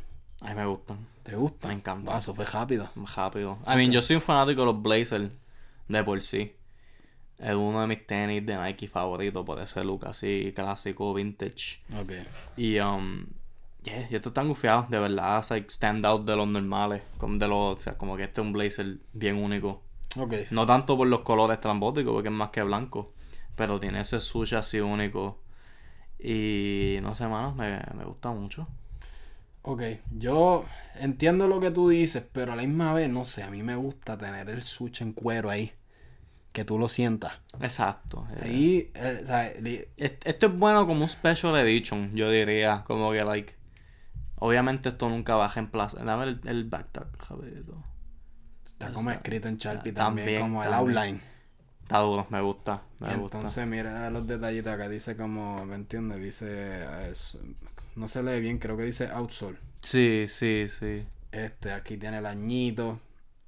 [0.42, 0.98] A mí me gustan.
[1.24, 1.68] ¿Te gusta?
[1.68, 2.16] Me encanta.
[2.16, 2.90] Ah, eso fue rápido.
[3.16, 3.58] Rápido.
[3.66, 5.30] I mean, yo soy un fanático de los Blazers
[5.88, 6.54] de por sí.
[7.38, 11.82] Es uno de mis tenis de Nike favoritos por ese look así clásico, vintage.
[12.00, 12.14] Ok.
[12.56, 13.26] Y, um,
[13.90, 17.02] yeah, y estos están gufiados, de verdad, es like stand out de los normales.
[17.18, 19.84] Como, de los, o sea, como que este es un blazer bien único.
[20.20, 20.34] Ok.
[20.52, 23.14] No tanto por los colores trambóticos, porque es más que blanco.
[23.56, 25.42] Pero tiene ese sushi así único.
[26.20, 28.68] Y no sé, mano, me, me gusta mucho.
[29.64, 29.82] Ok.
[30.12, 33.64] Yo entiendo lo que tú dices, pero a la misma vez, no sé, a mí
[33.64, 35.74] me gusta tener el switch en cuero ahí.
[36.54, 37.34] Que tú lo sientas.
[37.62, 38.26] Exacto.
[38.32, 38.40] eh.
[38.42, 42.84] Ahí, eh, o sea, li- es bueno como un special edition, yo diría.
[42.88, 43.54] Como que, like.
[44.40, 46.06] Obviamente, esto nunca va a reemplazar.
[46.06, 47.84] Dame el, el backtack, rapidito.
[48.66, 50.98] está como escrito en Sharpie También, también, como el también.
[50.98, 51.22] outline.
[51.84, 52.82] Está duro, me gusta.
[53.00, 53.38] Me gusta.
[53.38, 54.90] Entonces, mira los detallitos acá.
[54.90, 56.22] Dice como, ¿me entiendes?
[56.22, 57.38] Dice, es-
[57.96, 59.58] no se lee bien, creo que dice outsole.
[59.82, 61.06] Sí, sí, sí.
[61.32, 63.00] Este, aquí tiene el añito.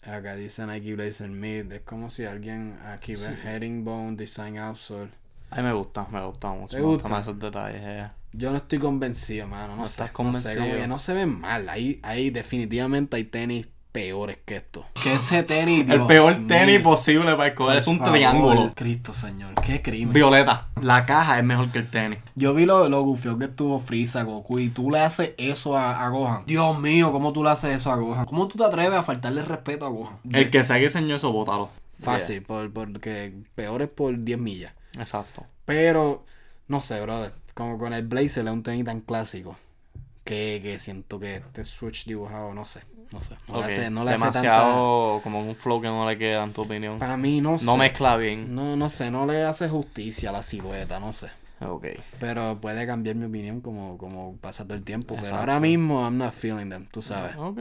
[0.01, 1.71] Acá dice Nike Blazer Mid.
[1.71, 5.11] Es como si alguien aquí ve Herringbone Design Outsole.
[5.51, 6.75] A mí me gusta, me gusta mucho.
[6.75, 7.21] ¿Te me gustan gusta?
[7.31, 7.81] esos detalles.
[7.83, 8.07] eh.
[8.33, 9.75] Yo no estoy convencido, mano.
[9.75, 10.61] No, No sé, estás No, sé, convencido.
[10.61, 11.67] como que no se ven mal.
[11.69, 14.85] Ahí, ahí definitivamente hay tenis peores que esto.
[15.01, 18.13] Que ese tenis, El peor mío, tenis posible para escoger es un favor.
[18.13, 18.71] triángulo.
[18.75, 19.55] Cristo, señor.
[19.65, 20.13] Qué crimen.
[20.13, 20.67] Violeta.
[20.79, 22.19] La caja es mejor que el tenis.
[22.35, 26.05] Yo vi lo, lo gufio que estuvo Frieza, Goku, y tú le haces eso a,
[26.05, 26.43] a Gohan.
[26.45, 28.25] Dios mío, ¿cómo tú le haces eso a Gohan?
[28.25, 30.19] ¿Cómo tú te atreves a faltarle respeto a Gohan?
[30.31, 31.69] El que sea que diseñó eso, bótalo.
[31.99, 34.73] Fácil, por, porque peor es por 10 millas.
[34.97, 35.45] Exacto.
[35.65, 36.25] Pero,
[36.67, 37.33] no sé, brother.
[37.53, 39.57] Como con el Blazer es un tenis tan clásico.
[40.23, 42.81] Que, que siento que este switch dibujado, no sé.
[43.11, 43.35] No sé.
[43.47, 44.41] No le hace, no le hace tanta...
[44.41, 46.99] Demasiado como un flow que no le queda en tu opinión.
[46.99, 47.65] Para mí, no sé.
[47.65, 48.53] No mezcla bien.
[48.53, 51.27] No, no sé, no le hace justicia a la silueta, no sé.
[51.61, 51.87] Ok.
[52.19, 55.17] Pero puede cambiar mi opinión como, como pasa todo el tiempo.
[55.21, 57.35] Pero ahora mismo I'm not feeling them, tú sabes.
[57.35, 57.59] Ok.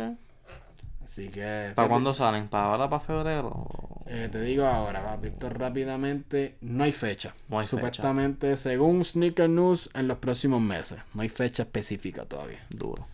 [1.08, 1.72] Así que...
[1.74, 2.48] ¿Para cuándo salen?
[2.48, 3.66] ¿Para ahora, para febrero?
[4.04, 7.34] eh, te digo ahora, papi, esto rápidamente, no hay fecha.
[7.48, 7.76] No hay fecha.
[7.76, 10.98] Supuestamente, según Sneaker News, en los próximos meses.
[11.14, 12.62] No hay fecha específica todavía.
[12.68, 13.06] Duro.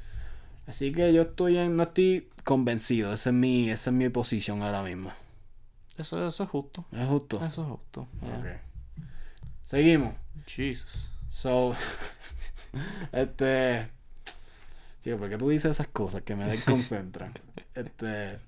[0.66, 3.12] Así que yo estoy en, no estoy convencido.
[3.12, 5.12] Esa es mi, esa es mi posición ahora mismo.
[5.96, 6.84] Eso, eso es justo.
[6.90, 7.36] Es justo.
[7.44, 8.08] Eso es justo.
[8.22, 8.38] yeah.
[8.38, 8.46] Ok.
[9.64, 10.14] Seguimos.
[10.46, 11.12] Jesus.
[11.28, 11.76] So,
[13.12, 13.88] este.
[15.04, 17.34] Chico, ¿por qué tú dices esas cosas que me desconcentran?
[17.74, 18.38] este.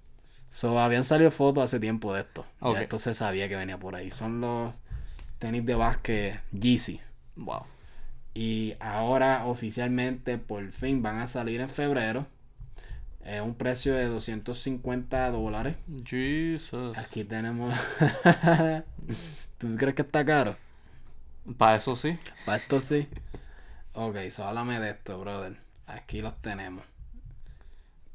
[0.49, 2.47] So, habían salido fotos hace tiempo de esto.
[2.61, 2.77] Ok.
[2.77, 4.11] Ya esto se sabía que venía por ahí.
[4.11, 4.73] Son los
[5.38, 7.03] tenis de básquet Yeezy.
[7.35, 7.64] Wow.
[8.33, 12.27] Y ahora oficialmente por fin van a salir en febrero.
[13.23, 15.77] Es un precio de 250 dólares.
[16.07, 16.97] Jesus.
[16.97, 17.79] Aquí tenemos.
[19.59, 20.57] ¿Tú crees que está caro?
[21.59, 22.19] Para eso sí.
[22.47, 23.09] Para esto sí.
[23.92, 25.65] Ok, so háblame de esto, brother.
[25.87, 26.85] Aquí los tenemos.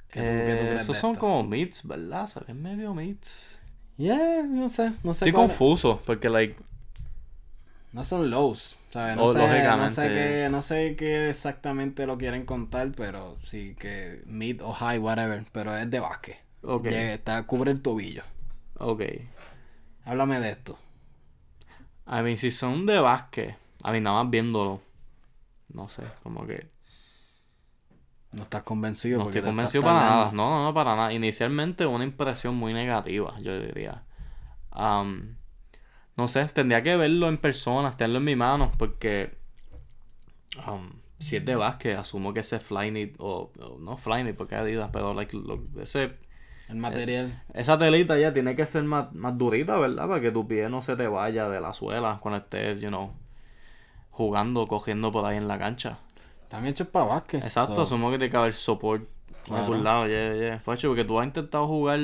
[0.09, 1.19] ¿Qué tú, qué tú Eh, crees esos de son esto?
[1.19, 2.27] como meets, ¿verdad?
[2.27, 3.59] Se ven medio meets.
[3.97, 5.25] Yeah, no sé, no sé.
[5.25, 6.55] Estoy cuál- confuso porque, like,
[7.93, 9.15] No son lows, ¿sabes?
[9.17, 9.89] No, Oh, sé, no lógicamente.
[9.89, 14.97] sé qué, no sé qué exactamente lo quieren contar, pero sí que mid o high,
[14.99, 16.37] whatever, pero es de básquet.
[16.63, 16.83] ok.
[16.89, 18.23] Llega- está, cubre el tobillo.
[18.79, 19.01] Ok.
[20.05, 20.77] Háblame de esto.
[22.05, 24.81] A mí, si son de básquet, a mí nada más viéndolo,
[25.69, 26.67] no sé, como que
[28.33, 30.15] No estás convencido no estoy convencido para nada.
[30.25, 30.37] tardando.
[30.43, 31.13] No, no, no, para nada.
[31.13, 34.03] Inicialmente una impresión muy negativa, yo diría.
[36.17, 39.37] No sé, tendría que verlo en persona, tenerlo en mi mano, porque
[41.19, 45.13] si es de básquet, asumo que ese Flyknit, o, o no Flyknit, porque Adidas, pero
[45.13, 46.17] like, lo- ese
[46.67, 47.41] El material.
[47.53, 50.07] Esa telita ya tiene que ser más, más durita, ¿verdad?
[50.07, 53.11] Para que tu pie no se te vaya de la suela cuando estés, you know,
[54.11, 55.99] jugando, cogiendo por ahí en la cancha.
[56.51, 57.41] Están hechos para básquet.
[57.45, 59.63] Exacto, so- asumo que tiene que haber support por Claro.
[59.63, 60.59] algún lado, yeah, yeah.
[60.59, 61.99] Facho, porque tú has intentado jugar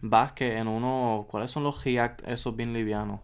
[0.00, 3.18] básquet en uno, ¿cuáles son los React esos bien livianos?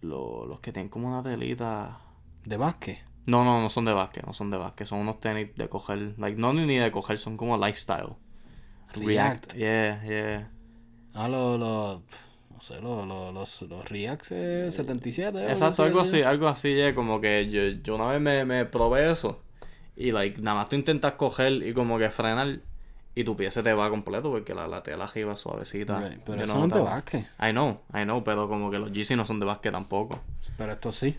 [0.00, 1.98] Los, los que tienen como una telita...
[2.44, 3.04] De básquet.
[3.26, 6.14] No, no, no son de básquet, no son de básquet, son unos tenis de coger,
[6.18, 8.14] like, no ni de coger, son como lifestyle.
[8.92, 9.54] React.
[9.54, 10.50] yeah, yeah.
[11.14, 12.02] Ah, los, no
[12.64, 15.38] sé, los, los, los, Reacts eh, 77.
[15.38, 18.20] o Exacto, no sé algo así, algo así, ya, como que yo, yo una vez
[18.20, 19.40] me, me probé eso
[19.96, 22.58] y like, nada más tú intentas coger y como que frenar
[23.14, 26.02] y tu pie se te va completo porque la, la tela arriba es suavecita.
[26.24, 27.26] Pero Yo eso no es de básquet.
[27.40, 30.20] I know, I know, pero como que los GC no son de básquet tampoco.
[30.56, 31.16] Pero esto sí.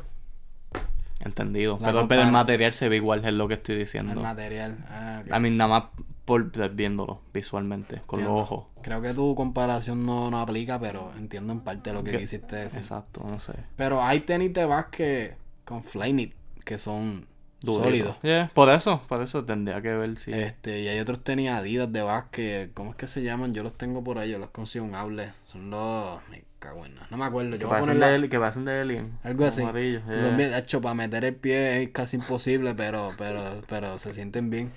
[1.21, 1.79] Entendido.
[1.79, 4.21] Pero, pero el material se ve igual, es lo que estoy El diciendo.
[4.21, 4.77] material.
[4.89, 5.31] Ah, ok.
[5.31, 5.83] A mí nada más
[6.25, 8.65] por viéndolo visualmente, con los ojos.
[8.81, 12.55] Creo que tu comparación no, no aplica, pero entiendo en parte lo que Que- quisiste
[12.55, 12.79] decir.
[12.79, 13.53] Exacto, no sé.
[13.75, 16.33] Pero hay tenis de básquet con Flyknit
[16.63, 17.27] que son
[17.61, 17.83] Durito.
[17.83, 18.17] sólidos.
[18.21, 20.33] Yeah, por eso, por eso tendría que ver si...
[20.33, 23.53] Este, y hay otros tenis Adidas de básquet, ¿cómo es que se llaman?
[23.53, 25.31] Yo los tengo por ahí, yo los consigo un outlet.
[25.45, 26.19] Son los.
[26.29, 27.07] Me cago en nada.
[27.11, 27.55] No me acuerdo.
[27.55, 27.81] Yo voy a
[28.19, 29.17] de, que parecen de Alien.
[29.23, 29.61] algo así.
[29.61, 30.35] Amarillos, Son yeah.
[30.35, 34.71] bien- hecho, para meter el pie es casi imposible, pero, pero, pero se sienten bien.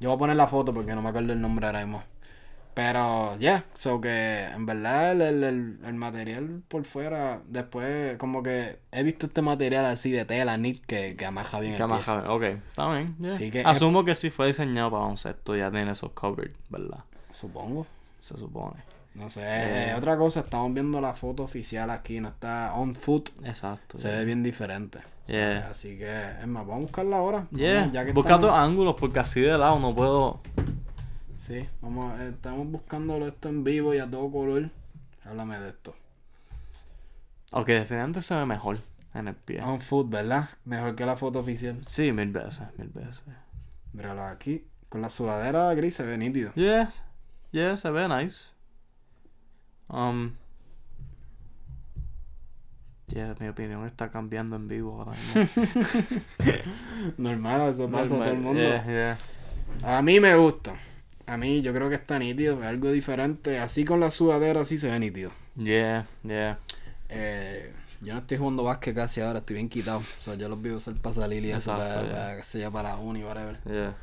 [0.00, 2.02] Yo voy a poner la foto porque no me acuerdo el nombre ahora mismo.
[2.72, 8.42] Pero, ya, so que en verdad el, el, el- el material por fuera, después como
[8.42, 11.90] que he visto este material así de tela, knit, que, que amaja bien Que el
[11.90, 13.16] amaja- Ok, está bien.
[13.18, 13.50] yeah.
[13.50, 17.00] Que- Asumo que si fue diseñado para baloncesto ya tiene esos covered, ¿verdad?
[17.32, 17.86] Supongo.
[18.20, 18.76] Se supone.
[19.14, 19.94] No sé, Eh.
[19.96, 23.98] otra cosa, estamos viendo la foto oficial aquí, no está on foot, Exacto.
[23.98, 25.00] se ve bien diferente.
[25.26, 25.68] Yeah.
[25.70, 27.46] Así que, es más, vamos a buscarla ahora.
[27.50, 27.80] Yeah.
[27.80, 30.40] Vamos, ya que Busca estamos- ángulos porque así de lado no puedo.
[31.36, 34.70] Sí, vamos, eh, estamos buscándolo esto en vivo y a todo color.
[35.24, 35.94] Háblame de esto.
[37.52, 38.78] Ok, definitivamente se ve mejor
[39.14, 39.60] en el pie.
[39.62, 40.50] On foot, ¿verdad?
[40.64, 41.80] Mejor que la foto oficial.
[41.86, 43.22] Sí, mil veces, mil veces.
[43.92, 44.64] Míralo aquí.
[44.88, 46.52] Con la sudadera gris se ve nítido.
[46.54, 47.02] Yes.
[47.50, 48.52] Yes, se ve nice.
[49.90, 50.32] Um.
[53.08, 55.62] Yeah, mi opinión está cambiando en vivo ahora mismo.
[57.18, 58.60] Normal, eso pasa a todo el mundo.
[58.60, 59.18] Yeah, yeah.
[59.98, 60.74] A mí me gusta.
[61.26, 63.58] A mí yo creo que está nítido, es algo diferente.
[63.58, 65.32] Así con la sudadera sí se ve nítido.
[65.56, 66.58] Yeah, yeah.
[67.08, 69.98] Eh, yo no estoy jugando básquet casi ahora, estoy bien quitado.
[69.98, 72.96] O sea, yo los veo usar para salir y eso, para, para, yo, para la
[72.96, 73.58] uni, whatever.
[73.64, 73.96] Yeah.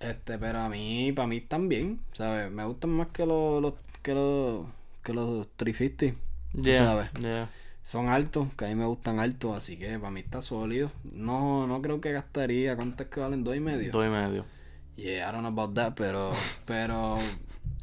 [0.00, 2.50] Este, pero a mí, para mí están bien, ¿sabes?
[2.50, 4.66] Me gustan más que los, los que los,
[5.08, 6.20] que los 350.
[6.56, 7.10] Tú Yeah, sabes.
[7.20, 7.50] yeah.
[7.82, 10.92] Son altos, que a mí me gustan altos, así que para mí está sólido.
[11.04, 13.44] No, no creo que gastaría, ¿cuánto es que valen?
[13.44, 13.90] Dos y medio.
[13.92, 14.44] Dos y medio.
[14.96, 16.32] Yeah, I don't know about that, pero,
[16.66, 17.16] pero,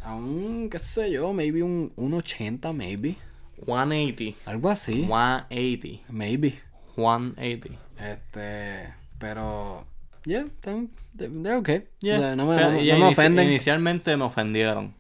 [0.04, 3.18] aún, qué sé yo, maybe un, un 80, maybe.
[3.66, 4.38] 180.
[4.52, 5.06] Algo así.
[5.06, 6.04] 180.
[6.10, 6.60] Maybe.
[6.96, 7.70] 180.
[8.00, 9.86] Este, pero,
[10.26, 11.86] yeah, están, they're okay.
[12.00, 12.18] Yeah.
[12.18, 13.48] O sea, no me, Pero- no, me ofenden.
[13.48, 14.94] Inicialmente me ofendieron.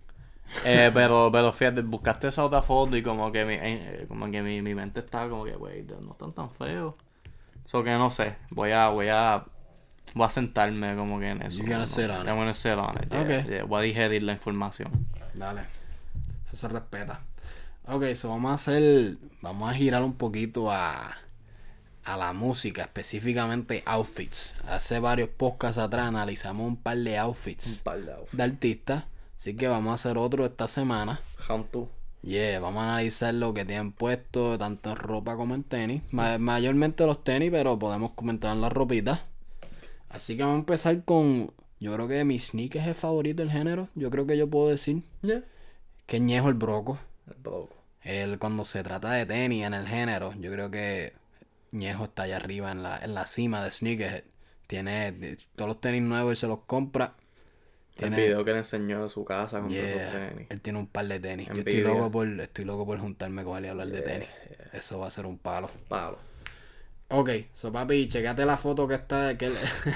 [0.63, 4.41] Eh, pero, pero fíjate, buscaste esa otra foto y como que mi, eh, como que
[4.41, 6.95] mi, mi mente estaba como que, wey, no están tan feos.
[7.65, 8.35] Eso que no sé.
[8.51, 9.43] Voy a, voy a,
[10.13, 11.57] voy a sentarme como que en eso.
[11.57, 12.35] You're gonna sit on I'm it.
[12.35, 13.43] gonna sit on it, yeah, Okay.
[13.49, 13.63] yeah.
[13.63, 14.91] Voy a digerir la información.
[15.33, 15.61] Dale,
[16.45, 17.21] eso se respeta.
[17.87, 19.17] Ok, so vamos a hacer.
[19.41, 21.17] Vamos a girar un poquito a.
[22.07, 24.53] A la música, específicamente outfits.
[24.67, 27.83] Hace varios podcasts atrás analizamos un par de outfits
[28.31, 29.05] de artistas.
[29.45, 31.21] Así que vamos a hacer otro esta semana.
[31.47, 31.87] How to.
[32.23, 36.01] Yeah, vamos a analizar lo que tienen puesto, tanto en ropa como en tenis.
[36.09, 39.19] Ma- mayormente los tenis, pero podemos comentar en las ropitas.
[40.09, 41.51] Así que vamos a empezar con.
[41.79, 43.87] Yo creo que mi sneaker es el favorito del género.
[43.93, 45.43] Yo creo que yo puedo decir Yeah.
[46.07, 46.97] que Ñejo el Broco.
[47.27, 47.69] El broco.
[48.01, 51.13] Él, cuando se trata de tenis en el género, yo creo que
[51.71, 54.23] Ñejo está allá arriba en la, en la cima de Sneakerhead.
[54.65, 57.13] Tiene de- todos los tenis nuevos y se los compra.
[57.97, 60.47] El video que le enseñó de su casa con Yeah, esos tenis.
[60.49, 61.47] él tiene un par de tenis.
[61.47, 64.29] Yo estoy loco por, estoy loco por juntarme con él y hablar de tenis.
[64.73, 65.69] Eso va a ser un palo.
[65.87, 66.17] Palo.
[67.07, 69.53] Ok, so papi, checate la foto que está, que él,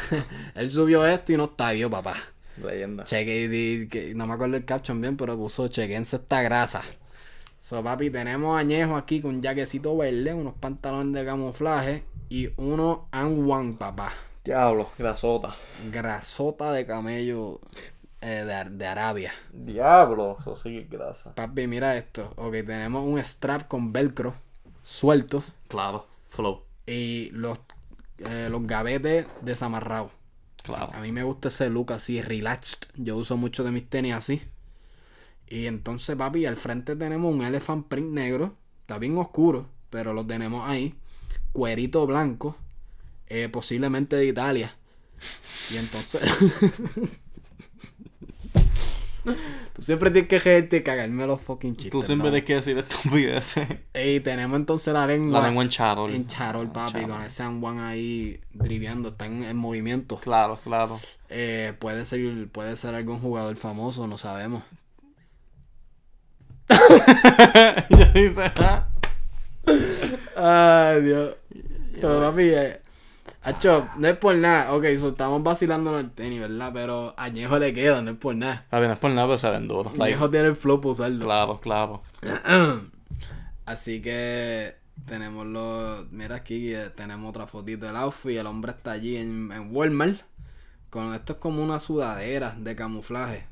[0.55, 2.15] él subió esto y no está yo, papá.
[2.63, 3.03] Leyenda.
[3.03, 6.81] Cheque, que no me acuerdo el caption bien, pero puso chequense esta grasa.
[7.59, 13.07] So, papi, tenemos añejo aquí con un jaquecito verde, unos pantalones de camuflaje y uno
[13.11, 14.13] and one, papá.
[14.49, 15.55] Diablo, grasota.
[15.77, 17.61] Grasota de camello
[18.21, 19.33] eh, de, de Arabia.
[19.53, 21.35] Diablo, eso sí que es grasa.
[21.35, 22.33] Papi, mira esto.
[22.37, 24.33] Ok, tenemos un strap con velcro
[24.83, 26.63] suelto Claro, flow.
[26.85, 27.59] y los,
[28.19, 30.11] eh, los gavetes desamarrados.
[30.63, 30.91] Claro.
[30.93, 32.89] A mí me gusta ese look así, relaxed.
[32.95, 34.41] Yo uso mucho de mis tenis así.
[35.47, 38.55] Y entonces, papi, al frente tenemos un elephant print negro.
[38.81, 40.95] Está bien oscuro, pero lo tenemos ahí.
[41.53, 42.55] Cuerito blanco.
[43.29, 44.75] Eh, posiblemente de Italia.
[45.71, 46.21] Y entonces...
[49.73, 51.91] Tú siempre tienes que gente y cagarme los fucking chistes.
[51.91, 52.31] Tú siempre ¿no?
[52.33, 53.67] tienes que decir estupideces.
[53.93, 56.13] Y tenemos entonces la lengua, La lengua en charol.
[56.13, 57.09] en charol, papi, charol.
[57.09, 60.17] con ese Juan ahí driviando, está en, en movimiento.
[60.17, 60.99] Claro, claro.
[61.29, 64.63] Eh, puede ser puede ser algún jugador famoso, no sabemos.
[67.89, 68.87] Yo dice, ah.
[70.35, 71.35] Ay, Dios.
[71.99, 72.81] So, papi, eh,
[73.41, 74.73] Acho, no es por nada.
[74.73, 76.71] Ok, so, estamos vacilando en el tenis, ¿verdad?
[76.73, 78.65] Pero a Ñejo le queda, no es por nada.
[78.69, 79.95] A ver, no es por nada, pero se ven duros.
[79.97, 81.23] Like, Ñejo tiene el flow para usarlo.
[81.25, 82.03] claro, claro.
[83.65, 84.75] Así que
[85.05, 86.11] tenemos los.
[86.11, 88.37] Mira aquí, eh, tenemos otra fotito del outfit.
[88.37, 90.21] El hombre está allí en, en Walmart.
[90.89, 93.45] Con esto es como una sudadera de camuflaje.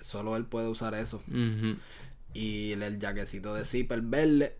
[0.00, 1.22] Solo él puede usar eso.
[2.34, 4.56] Y el, el jaquecito de zipper verde.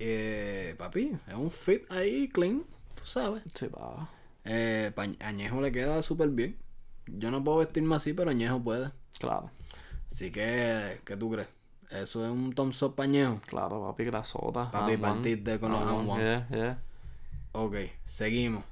[0.00, 2.64] Eh, papi, es un fit ahí clean,
[2.98, 3.42] tú sabes.
[3.54, 4.08] Sí, va.
[4.44, 6.56] Eh, Añejo le queda súper bien.
[7.06, 8.90] Yo no puedo vestirme así, pero Añejo puede.
[9.18, 9.50] Claro,
[10.10, 11.48] Así que, ¿qué tú crees?
[11.90, 13.40] Eso es un thumbs up Añejo.
[13.46, 14.70] claro, papi, grasota.
[14.70, 14.98] Papi, one.
[14.98, 16.22] partiste con los one.
[16.22, 16.82] Yeah, yeah.
[17.52, 18.64] Ok, seguimos.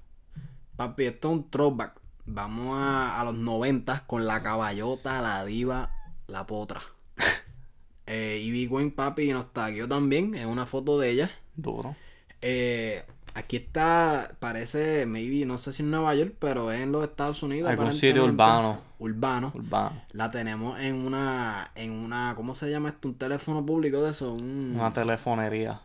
[0.76, 2.00] Papi, esto es un throwback.
[2.26, 5.90] Vamos a, a los 90 con la caballota, la diva,
[6.26, 6.80] la potra.
[8.06, 10.34] eh, Ivy Queen, papi, nos tagueó también.
[10.34, 11.30] Es una foto de ella.
[11.54, 11.96] Duro.
[12.42, 13.04] Eh,
[13.36, 17.42] aquí está, parece, maybe, no sé si en Nueva York, pero es en los Estados
[17.42, 17.70] Unidos.
[17.70, 18.80] Algún sitio urbano.
[18.98, 19.52] Urbano.
[19.54, 20.02] Urbano.
[20.12, 23.08] La tenemos en una, en una, ¿cómo se llama esto?
[23.08, 24.32] Un teléfono público de eso.
[24.32, 24.72] Un...
[24.74, 25.80] Una telefonería.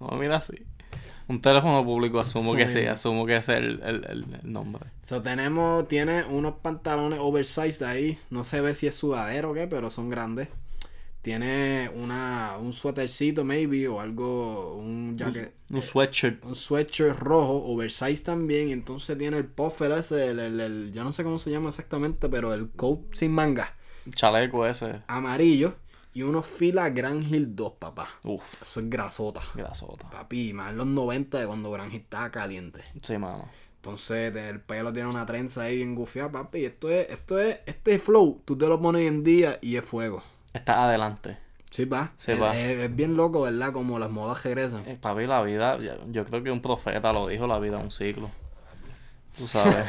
[0.00, 0.54] No, mira así.
[1.28, 2.58] Un teléfono público, asumo Sí.
[2.58, 4.84] que sí, asumo que es el, el, el- el nombre.
[5.02, 8.16] So, tenemos, tiene unos pantalones oversized ahí.
[8.30, 10.48] No se ve si es sudadero o qué, pero son grandes.
[11.26, 16.44] Tiene una, un suétercito, maybe, o algo, un jacket, Un sweatshirt.
[16.44, 18.68] un sweatshirt rojo, oversized también.
[18.68, 21.70] Y entonces tiene el puffer ese, el, el, el- yo no sé cómo se llama
[21.70, 23.74] exactamente, pero el coat sin manga,
[24.14, 25.02] Chaleco ese.
[25.08, 25.74] amarillo.
[26.14, 28.08] Y unos fila Grand Hill 2, papá.
[28.22, 29.40] Uf, Eso es grasota.
[29.56, 30.08] grasota.
[30.08, 32.84] Papi, más en los 90 de cuando Grand Hill estaba caliente.
[33.02, 33.48] Sí, mano.
[33.82, 36.64] Entonces, el pelo tiene una trenza ahí bien gufiada, papi.
[36.66, 39.84] Esto es, esto es, este flow, tú te lo pones hoy en día y es
[39.84, 40.22] fuego.
[40.56, 41.36] Está adelante.
[41.70, 42.12] Sí, va.
[42.16, 42.56] Sí, es, va.
[42.56, 43.72] Es, es bien loco, ¿verdad?
[43.72, 44.82] Como las modas regresan.
[44.86, 45.78] Eh, papi, la vida,
[46.10, 48.30] yo creo que un profeta lo dijo, la vida es un ciclo.
[49.36, 49.84] Tú sabes.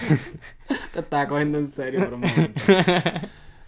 [0.94, 2.62] Te estaba cogiendo en serio por un momento.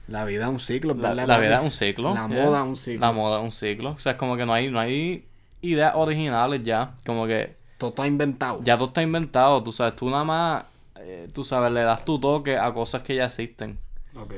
[0.09, 1.27] La vida es un ciclo, la, ¿verdad?
[1.27, 2.15] la vida es un ciclo.
[2.15, 2.43] La yeah.
[2.43, 3.05] moda es un ciclo.
[3.05, 3.91] La moda es un ciclo.
[3.91, 5.27] O sea, es como que no hay, no hay
[5.61, 6.95] ideas originales ya.
[7.05, 8.59] Como que Todo está inventado.
[8.63, 9.61] ya todo está inventado.
[9.61, 13.15] Tú sabes, tú nada más, eh, tú sabes, le das tu toque a cosas que
[13.15, 13.77] ya existen.
[14.15, 14.33] Ok.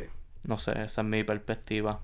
[0.45, 2.01] No sé, esa es mi perspectiva.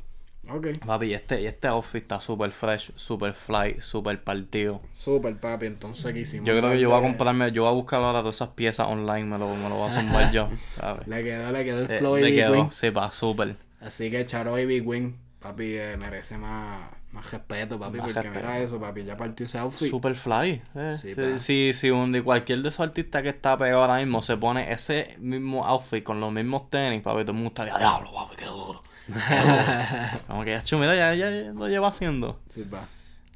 [0.50, 0.68] Ok.
[0.86, 4.82] Papi, este, este outfit está súper fresh, súper fly, súper partido.
[4.92, 5.66] Super, papi.
[5.66, 6.48] Entonces, ¿qué hicimos?
[6.48, 8.88] Yo creo que yo voy a comprarme, yo voy a buscar ahora todas esas piezas
[8.88, 11.08] online, me lo, me lo voy a zumbar yo, ¿sabes?
[11.08, 12.72] Le quedó, le quedó el Eh, flow le y quedó, Queen.
[12.72, 13.56] sí, pa, súper.
[13.82, 17.98] Así que Charo y Big Win, papi, eh, merece más, más respeto, papi.
[17.98, 18.40] Más porque respeto.
[18.48, 19.04] mira eso, papi.
[19.04, 19.90] Ya partió ese outfit.
[19.90, 20.62] Super fly.
[20.76, 20.96] eh.
[20.98, 24.38] Sí, si, si un de cualquier de esos artistas que está pegado ahora mismo se
[24.38, 28.36] pone ese mismo outfit con los mismos tenis, papi, todo el mundo estaría, diablo, papi,
[28.38, 28.82] qué duro.
[30.28, 32.40] Como que, "Acho, mira, ya, ya, ya lo lleva haciendo.
[32.50, 32.88] Sí, pa.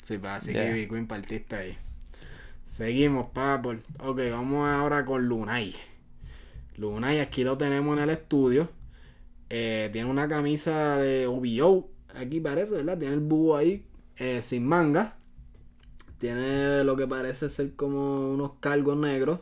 [0.01, 0.35] Sí, pa.
[0.35, 0.63] Así Yeah.
[0.63, 1.77] que Ivy Queen partiste ahí.
[2.65, 3.61] Seguimos, pa.
[3.61, 3.81] Por...
[3.99, 5.75] Ok, vamos ahora con Lunay.
[6.77, 8.69] Lunay, aquí lo tenemos en el estudio.
[9.49, 11.89] Eh, tiene una camisa de OBO.
[12.15, 12.97] Aquí parece, ¿verdad?
[12.97, 13.85] Tiene el búho ahí
[14.17, 15.15] eh, sin manga.
[16.17, 19.39] Tiene lo que parece ser como unos cargos negros.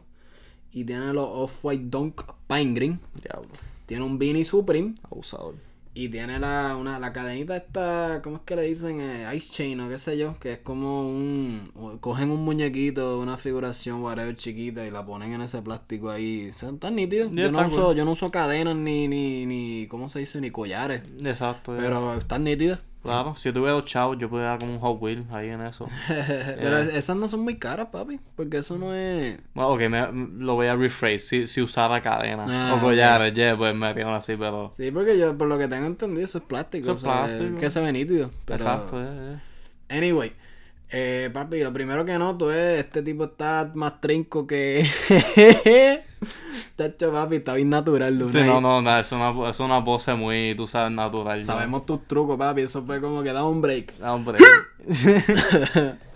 [0.72, 3.00] Y tiene los Off-White Dunk Pine Green.
[3.24, 3.50] Diablo,
[3.88, 4.94] Tiene un Beanie Supreme.
[5.04, 5.56] abusador.
[6.02, 9.02] Y tiene la, una, la cadenita esta, ¿cómo es que le dicen?
[9.02, 11.70] Eh, Ice Chain o qué sé yo, que es como un...
[11.76, 16.52] o- Cogen un muñequito, una figuración, whatever, chiquita y la ponen en ese plástico ahí.
[16.56, 17.32] Son tan nítidos.
[17.34, 17.96] Ya Yo no, uso, cool.
[17.98, 20.40] yo no uso cadenas ni, ni, ni, ¿cómo se dice?
[20.40, 21.02] Ni collares.
[21.24, 21.76] Exacto.
[21.78, 22.80] Pero están nítidas.
[23.02, 25.62] Claro, si yo tuviera dos chavos, yo podría dar como un Hot Wheel ahí en
[25.62, 25.88] eso.
[26.08, 29.40] Pero esas no son muy caras, papi, porque eso no es...
[29.54, 30.08] Bueno, ok, me,
[30.44, 31.20] lo voy a rephrase.
[31.20, 34.74] Si, si usara cadena Ah, o collares, yeah, pues me harían así, pero.
[34.76, 36.84] Sí, porque yo, por lo que tengo entendido, eso es plástico.
[36.84, 37.60] Eso es o sea, plástico.
[37.60, 38.32] Que se ve nítido.
[38.46, 38.64] Pero...
[38.64, 39.98] Exacto, yeah, yeah.
[39.98, 40.34] Anyway,
[40.92, 44.88] eh, papi, lo primero que noto es este tipo está más trinco que.
[46.76, 48.32] Tacho, papi, está bien natural, Luna.
[48.32, 51.40] Sí, no, no, no, es una, es una pose muy, tú sabes, natural.
[51.40, 51.46] ¿no?
[51.46, 52.62] Sabemos tus trucos, papi.
[52.62, 53.94] Eso fue como que da un break.
[54.02, 54.40] Ah, hombre.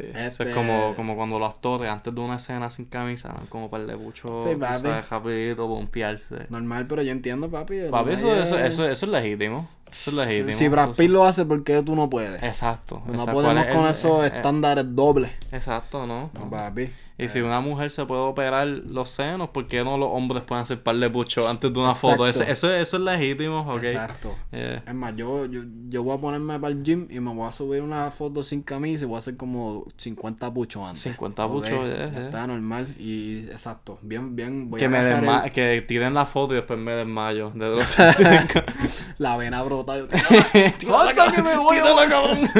[0.00, 3.34] sí, eso Este- es como, como cuando los actores antes de una escena sin camisa,
[3.48, 4.80] como para el de Sí, papi.
[4.82, 6.46] sabes, rapidito, bompearse.
[6.48, 7.80] Normal, pero yo entiendo, papi.
[7.90, 9.68] Papi, eso, Lunay eso, es- eso, eso es legítimo.
[9.90, 10.56] Eso es legítimo.
[10.56, 12.42] Si Brad Pitt lo hace, ¿por qué tú no puedes?
[12.42, 13.02] Exacto.
[13.06, 13.32] no exacto.
[13.32, 15.30] podemos ¿Cuál es con esos estándares dobles.
[15.52, 16.30] Exacto, ¿no?
[16.34, 16.90] No, papi.
[17.18, 20.62] Y si una mujer se puede operar los senos, ¿por qué no los hombres pueden
[20.64, 22.28] hacer par de buchos antes de una foto?
[22.28, 23.82] Eso, eso, eso es legítimo, ¿ok?
[23.84, 24.34] Exacto.
[24.52, 24.82] Yeah.
[24.86, 27.52] Es más, yo, yo, yo voy a ponerme para el gym y me voy a
[27.52, 31.00] subir una foto sin camisa y voy a hacer como 50 puchos antes.
[31.00, 32.24] 50 Ok, puchos, yeah, ya yeah.
[32.26, 33.98] Está normal y exacto.
[34.02, 34.68] Bien, bien.
[34.68, 37.50] Voy Que a me desma el- que tiren la foto y después me desmayo.
[37.54, 37.96] De los
[39.18, 39.96] la vena brota.
[39.98, 40.06] Yo,
[40.94, 41.76] ¡Avanza que me voy!
[41.76, 42.50] tírala, cabrón.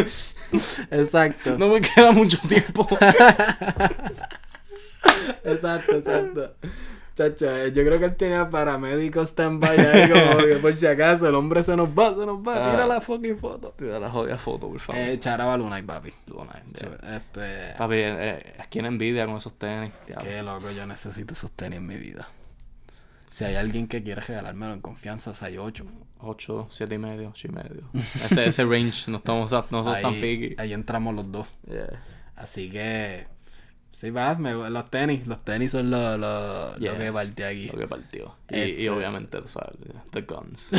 [0.91, 1.59] exacto.
[1.59, 2.89] No me queda mucho tiempo.
[5.45, 6.55] Exacto, exacto.
[7.17, 11.27] Chacho, eh, yo creo que él tenía paramédico stand-by ahí como que por si acaso
[11.27, 12.57] el hombre se nos va, se nos va.
[12.57, 12.71] Ah.
[12.73, 13.75] Tira la fucking foto.
[13.79, 15.01] Tira la jodida foto, por favor.
[15.01, 16.13] Eh, Charaba Luna y papi.
[16.27, 17.17] Luna, yeah.
[17.17, 17.75] Este...
[17.79, 19.93] Papi, eh, eh, es quien envidia con esos tenis.
[20.07, 20.29] diablo.
[20.29, 22.29] Qué loco, yo necesito esos tenis en mi vida.
[23.31, 25.85] Si hay alguien que quiere regalármelo en confianza, 6-8.
[26.19, 27.89] 8, 7 y medio, 8 y medio.
[28.25, 30.55] Ese, ese range, no estamos no somos tan picky.
[30.59, 31.47] ahí entramos los dos.
[31.67, 31.99] Yeah.
[32.37, 33.27] Así que.
[33.99, 35.27] Sí, va, me, los tenis.
[35.27, 36.93] Los tenis son lo, lo, Yeah.
[36.93, 37.67] lo que partí aquí.
[37.73, 38.35] Lo que partió.
[38.51, 39.71] Y, Este- y obviamente, tú sabes,
[40.11, 40.71] the guns.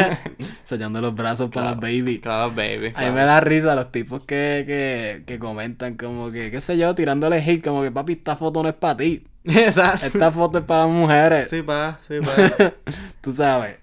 [0.64, 1.92] Sellando los brazos para las Claro.
[1.98, 2.20] baby.
[2.20, 2.86] Claro, baby.
[2.86, 3.08] A claro.
[3.08, 6.94] mí me da risa los tipos que, que, que comentan como que, qué sé yo,
[6.94, 9.26] tirándole hate, como que papi, esta foto no es para ti.
[9.44, 10.06] Exacto.
[10.06, 11.50] Esta foto es para las mujeres.
[11.50, 12.72] Sí, pa, sí, pa.
[13.20, 13.76] Tú sabes.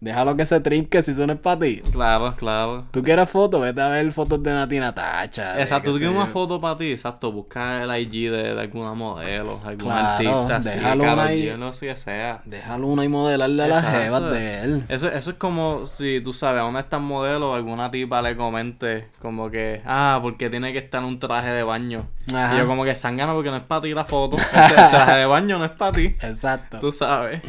[0.00, 1.82] Déjalo que se trinque si eso no es para ti.
[1.92, 2.86] claro, claro.
[2.90, 3.60] ¿Tú quieres fotos?
[3.60, 5.60] Vete a ver fotos de Natina Tacha.
[5.60, 9.60] Exacto, tú quieres una foto para ti, exacto, busca el IG de, de alguna modelo,
[9.62, 11.42] algún Claro, artista, déjalo Karol ahí.
[11.48, 12.40] G, no sé qué sea.
[12.46, 14.84] Déjalo una y modelarle a las jevas de él.
[14.88, 18.36] Eso, eso es como si tú sabes, a una de estas modelos, alguna tipa le
[18.38, 22.06] comente como que, ah, porque tiene que estar en un traje de baño.
[22.34, 22.54] Ajá.
[22.54, 24.36] Y yo como que sangana porque no es para ti la foto.
[24.60, 26.16] Este traje de baño no es para ti.
[26.22, 26.80] Exacto.
[26.80, 27.42] Tú sabes.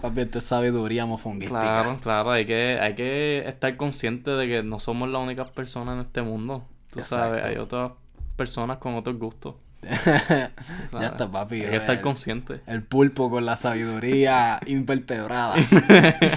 [0.00, 1.60] Papi, esto es sabiduría mofonguística.
[1.60, 5.96] Claro, claro, hay que, hay que estar consciente de que no somos las únicas personas
[5.96, 6.64] en este mundo.
[6.92, 7.92] Tú sabes, hay otras
[8.36, 9.56] personas con otros gustos.
[9.82, 10.52] ya
[10.92, 11.62] está, papi.
[11.62, 12.60] Hay que estar el, consciente.
[12.66, 15.54] el pulpo con la sabiduría invertebrada.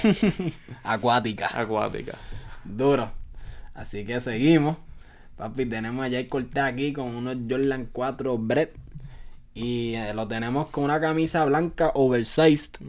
[0.84, 1.50] Acuática.
[1.54, 2.14] Acuática.
[2.64, 3.12] Duro.
[3.74, 4.78] Así que seguimos.
[5.38, 6.30] Papi, tenemos a Jay
[6.62, 8.76] aquí con unos Jordan 4 Brett.
[9.54, 12.80] Y eh, lo tenemos con una camisa blanca oversized.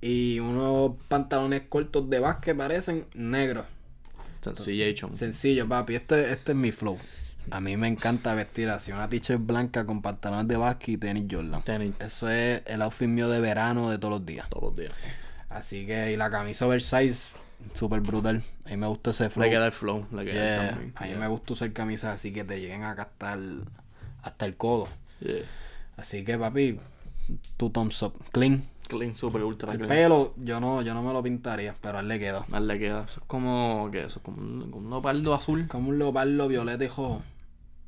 [0.00, 3.66] Y unos pantalones cortos de básquet parecen negros.
[4.40, 5.12] Sencillation.
[5.14, 5.96] Sencillo, papi.
[5.96, 6.96] Este, este es mi flow.
[7.50, 8.92] A mí me encanta vestir así.
[8.92, 11.62] Una t-shirt blanca con pantalones de básquet y tenis Jordan.
[11.64, 14.48] Tenis Eso es el outfit mío de verano de todos los días.
[14.50, 14.92] todos los días.
[15.48, 17.32] Así que, y la camisa oversize,
[17.74, 18.42] súper brutal.
[18.66, 19.44] A mí me gusta ese flow.
[19.44, 20.06] Le queda el flow.
[20.12, 20.92] Le queda Yeah, también.
[20.94, 21.18] A mí Yeah.
[21.18, 23.64] me gusta usar camisas así que te lleguen acá hasta el,
[24.22, 24.88] hasta el codo.
[25.20, 25.36] Yeah.
[25.96, 26.78] Así que, papi,
[27.56, 28.12] tu thumbs up.
[28.30, 28.62] Clean.
[28.88, 29.88] Clean, super ultra El clean.
[29.90, 32.44] pelo, yo no, yo no me lo pintaría, pero a él le quedó.
[32.50, 33.04] A él le queda.
[33.04, 33.88] Eso es como.
[33.92, 34.00] ¿Qué?
[34.00, 35.68] Eso es como un, como un leopardo azul.
[35.68, 37.22] Como un leopardo violeta rojo.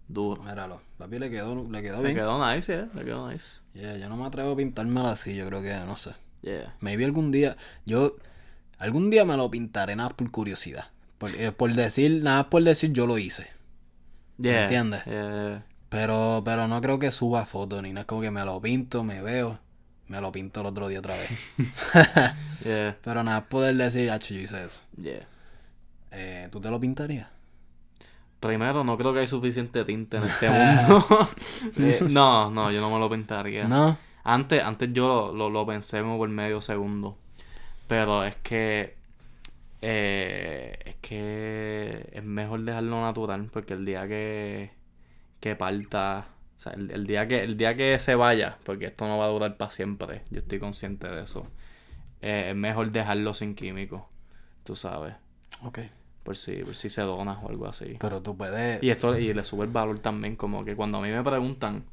[0.08, 0.42] Duro.
[0.42, 0.80] Míralo.
[0.98, 2.16] Papi le quedó, le quedó Le bien.
[2.16, 2.86] quedó nice, eh.
[2.94, 3.60] Le quedó nice.
[3.74, 6.10] Yeah, yo no me atrevo a pintármelo así, yo creo que, no sé.
[6.42, 6.74] Yeah.
[6.80, 8.16] Maybe algún día, yo,
[8.78, 10.86] algún día me lo pintaré nada por curiosidad.
[11.18, 13.46] Por, eh, por decir, nada por decir yo lo hice.
[14.38, 14.62] Yeah.
[14.62, 15.04] entiendes?
[15.04, 15.64] Yeah.
[15.90, 18.00] Pero, pero no creo que suba fotos ni nada.
[18.00, 19.58] Es como que me lo pinto, me veo,
[20.10, 21.30] me lo pinto el otro día otra vez.
[22.64, 24.82] Yeah, Pero nada, poder decir, hacho, yo hice eso.
[25.00, 25.26] yeah.
[26.10, 27.28] Eh, ¿Tú te lo pintarías?
[28.38, 31.06] Primero, no creo que hay suficiente tinte en este mundo.
[31.78, 33.64] Eh, no, no, yo no me lo pintaría.
[33.64, 33.96] No.
[34.24, 37.16] Antes, antes yo lo, lo, lo pensé como por medio segundo.
[37.86, 38.96] Pero es que.
[39.80, 43.48] eh, es que es mejor dejarlo natural.
[43.52, 44.70] Porque el día que.
[45.40, 46.26] que parta.
[46.60, 48.58] O sea, el, el día que, el día que se vaya.
[48.64, 50.24] Porque esto no va a durar para siempre.
[50.28, 51.46] Yo estoy consciente de eso.
[52.20, 54.02] eh, es mejor dejarlo sin químicos.
[54.62, 55.14] Tú sabes.
[55.64, 55.78] Ok.
[56.22, 57.96] Por si, por si se dona o algo así.
[57.98, 58.82] Pero tú puedes...
[58.82, 61.84] Y esto y le sube el valor también, como que cuando a mí me preguntan,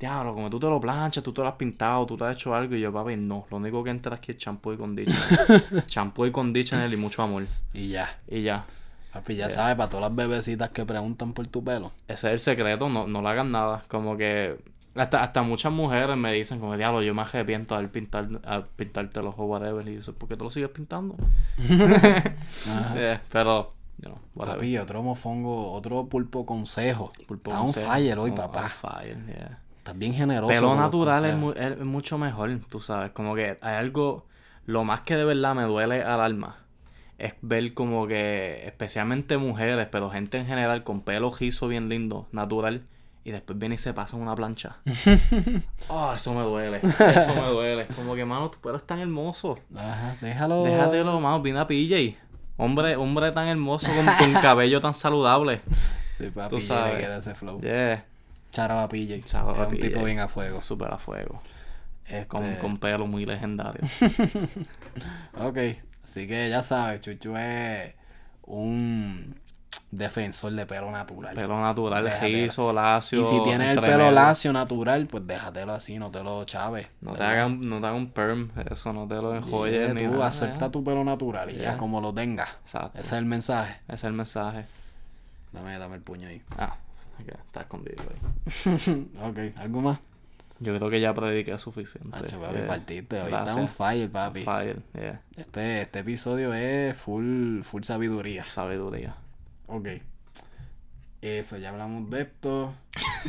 [0.00, 2.52] diablo, como tú te lo planchas, tú te lo has pintado, tú te has hecho
[2.52, 5.84] algo, y yo, papi, no, lo único que entra aquí es champú y conditioner.
[5.86, 7.44] champú y conditioner y mucho amor.
[7.72, 8.18] Y ya.
[8.26, 8.66] Y ya.
[9.12, 11.90] Papi, ya sabes, para todas las bebecitas que preguntan por tu pelo.
[12.08, 13.82] Ese es el secreto, no, no le hagan nada.
[13.88, 14.56] Como que
[14.94, 19.20] hasta, hasta muchas mujeres me dicen, como, diablo, yo me arrepiento al pintar, al pintarte
[19.20, 19.88] los ojos, whatever.
[19.88, 21.16] Y yo, ¿por qué te lo sigues pintando?
[22.96, 24.18] Eh, pero, you know.
[24.46, 27.12] Papi, otro mofongo, otro pulpo consejo.
[27.26, 27.90] Pulpo Está consejo.
[27.92, 28.62] fire hoy, On- papá.
[28.64, 29.58] on fire, yeah.
[29.78, 30.48] Estás bien generoso.
[30.52, 31.56] Pelo natural es, consejos.
[31.56, 33.10] mu- es- es mucho mejor, tú sabes.
[33.12, 34.26] Como que hay algo.
[34.66, 36.56] Lo más que de verdad me duele al alma
[37.20, 42.26] es ver como que, especialmente mujeres, pero gente en general con pelo rizo bien lindo,
[42.32, 42.82] natural,
[43.22, 44.78] y después viene y se pasa en una plancha.
[45.88, 46.80] oh, eso me duele.
[46.98, 47.86] Eso me duele.
[47.94, 49.58] Como que, mano, tu pelo es tan hermoso.
[49.76, 50.64] Ajá, déjalo.
[50.64, 52.16] Déjatelo, mano, vine a PJ.
[52.56, 55.60] Hombre, hombre tan hermoso con, con cabello tan saludable.
[56.10, 56.94] Sí, papi, Tú sabes.
[56.94, 57.60] le queda ese flow.
[57.60, 58.04] Yeah.
[58.50, 59.22] Chara PJ.
[59.24, 59.88] Chara es un PJ.
[59.88, 60.60] tipo bien a fuego.
[60.62, 61.42] Súper a fuego.
[62.06, 62.26] Este...
[62.26, 63.82] Con, con pelo muy legendario.
[65.38, 65.58] Ok,
[66.10, 67.94] así que ya sabes, Chuchu es
[68.42, 69.36] un
[69.92, 71.34] defensor de pelo natural.
[71.34, 72.36] Pelo natural, Déjatelo.
[72.36, 73.20] rizo, lacio.
[73.20, 76.86] y si tienes el pelo lacio natural, pues déjatelo así, no te lo chaves.
[77.00, 80.02] No te hagan, no te hagan un perm, eso no te lo enjolles Yeah, ni
[80.04, 80.26] tú nada.
[80.26, 80.70] acepta ya.
[80.70, 82.48] tu pelo natural y ya como lo tengas.
[82.64, 82.98] Exacto.
[82.98, 83.80] Ese es el mensaje.
[83.86, 84.64] Ese es el mensaje.
[85.52, 86.42] Dame, dame el puño ahí.
[86.58, 86.76] Ah,
[87.20, 89.10] ok, está escondido ahí.
[89.52, 89.98] ok, ¿algo más?
[90.60, 92.10] Yo creo que ya prediqué suficiente.
[92.16, 92.66] Hacho, papi, Yeah.
[92.66, 93.20] partiste.
[93.22, 94.42] Hoy está on fire, papi.
[94.42, 95.20] Fire, yeah.
[95.36, 98.44] Este, este episodio es full, full sabiduría.
[98.44, 99.16] Sabiduría.
[99.66, 99.88] Ok.
[101.22, 102.74] Eso, ya hablamos de esto.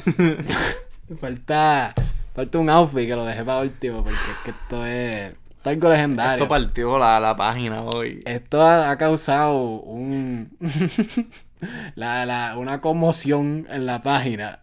[1.20, 1.94] falta,
[2.36, 6.34] falta un outfit que lo dejé para último porque es que esto es algo legendario.
[6.34, 8.22] Esto partió la, la página hoy.
[8.26, 10.58] Esto ha, ha causado un
[11.96, 14.60] la, la, una conmoción en la página.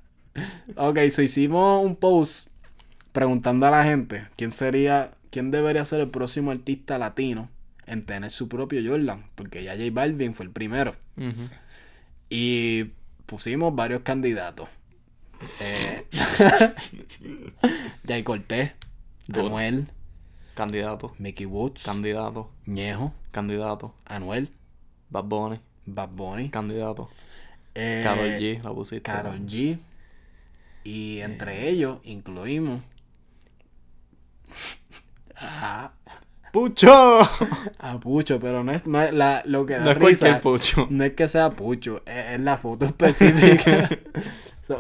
[0.77, 2.48] Ok, so hicimos un post
[3.13, 7.49] preguntando a la gente quién sería, quién debería ser el próximo artista latino
[7.87, 10.95] en tener su propio Jordan, porque ya J Balvin fue el primero.
[12.31, 12.85] Y
[13.27, 14.69] pusimos varios candidatos.
[15.61, 16.05] Eh,
[18.07, 18.73] Jay Cortés.
[19.33, 19.87] Anuel,
[20.55, 21.15] Candidato.
[21.19, 22.51] Mickey Woods, Candidato.
[22.67, 23.95] Ñejo, Candidato.
[24.07, 24.49] Anuel,
[25.11, 25.61] Bad Bunny.
[25.87, 27.09] Bad Bunny, Candidato.
[27.75, 29.03] eh, Karol G, la pusiste.
[29.03, 29.79] Karol G.
[30.85, 32.81] Y entre ellos incluimos
[35.37, 35.93] a,
[36.53, 37.21] ¡Pucho!
[37.79, 40.87] a Pucho, pero no es, no es la, lo que da No risa, pucho.
[40.91, 43.89] No es que sea Pucho, es, es la foto específica.
[44.67, 44.79] So,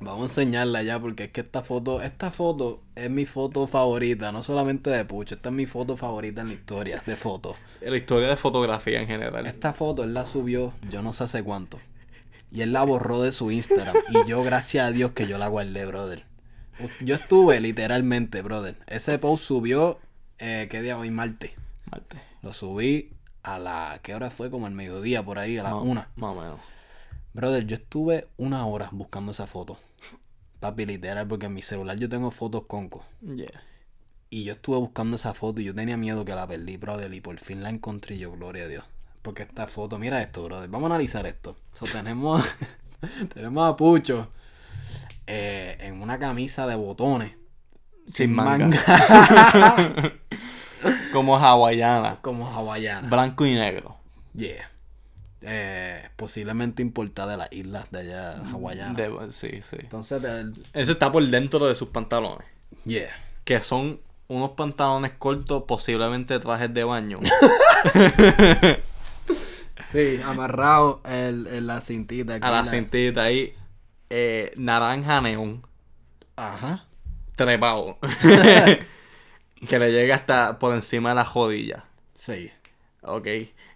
[0.00, 4.32] vamos a enseñarla ya porque es que esta foto, esta foto es mi foto favorita,
[4.32, 7.56] no solamente de Pucho, esta es mi foto favorita en la historia de fotos.
[7.82, 9.46] La historia de fotografía en general.
[9.46, 11.78] Esta foto él la subió yo no sé hace cuánto.
[12.50, 13.96] Y él la borró de su Instagram.
[14.08, 16.24] Y yo, gracias a Dios, que yo la guardé, brother.
[17.00, 18.76] Yo estuve literalmente, brother.
[18.86, 19.98] Ese post subió,
[20.38, 21.10] eh, ¿qué día hoy?
[21.10, 21.52] Martes.
[21.90, 22.20] Marte.
[22.42, 23.10] Lo subí
[23.42, 24.50] a la, ¿qué hora fue?
[24.50, 26.10] Como el mediodía, por ahí, a la una.
[26.16, 26.60] Más o menos.
[27.32, 29.78] Brother, yo estuve una hora buscando esa foto.
[30.60, 33.04] Papi, literal, porque en mi celular yo tengo fotos conco.
[33.22, 33.62] Yeah.
[34.30, 37.12] Y yo estuve buscando esa foto y yo tenía miedo que la perdí, brother.
[37.12, 38.84] Y por fin la encontré yo, gloria a Dios.
[39.22, 40.68] Porque esta foto, mira esto, brother.
[40.68, 41.56] Vamos a analizar esto.
[41.72, 42.44] So, tenemos,
[43.34, 44.30] tenemos a Pucho
[45.26, 47.32] eh, en una camisa de botones.
[48.08, 48.68] Sin manga.
[51.12, 52.18] Como hawaiana.
[52.22, 53.08] como hawaiana.
[53.08, 53.96] Blanco y negro.
[54.34, 54.70] Yeah.
[55.40, 58.96] Eh, posiblemente importada de las islas de allá hawaianas.
[58.96, 59.76] De- sí, sí.
[59.80, 62.46] Entonces, el- Eso está por dentro de sus pantalones.
[62.84, 63.08] yeah.
[63.44, 67.18] Que son unos pantalones cortos, posiblemente trajes de baño.
[69.90, 72.34] Sí, amarrado en, la cintita.
[72.34, 73.54] a la cintita ahí.
[74.10, 75.62] Eh, naranja neón.
[76.36, 76.86] Ajá.
[77.36, 77.98] Trepado.
[79.68, 81.84] que le llega hasta por encima de la jodilla.
[82.16, 82.50] Sí.
[83.02, 83.28] Ok.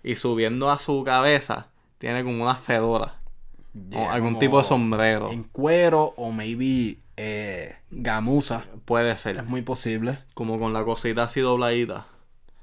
[0.02, 1.68] Y subiendo a su cabeza,
[1.98, 3.20] tiene como una fedora.
[3.94, 5.30] o algún tipo de sombrero.
[5.30, 8.64] En cuero o maybe eh, gamuza.
[8.84, 9.42] Puede Es ser.
[9.44, 10.18] muy posible.
[10.34, 12.06] Como con la cosita así dobladita.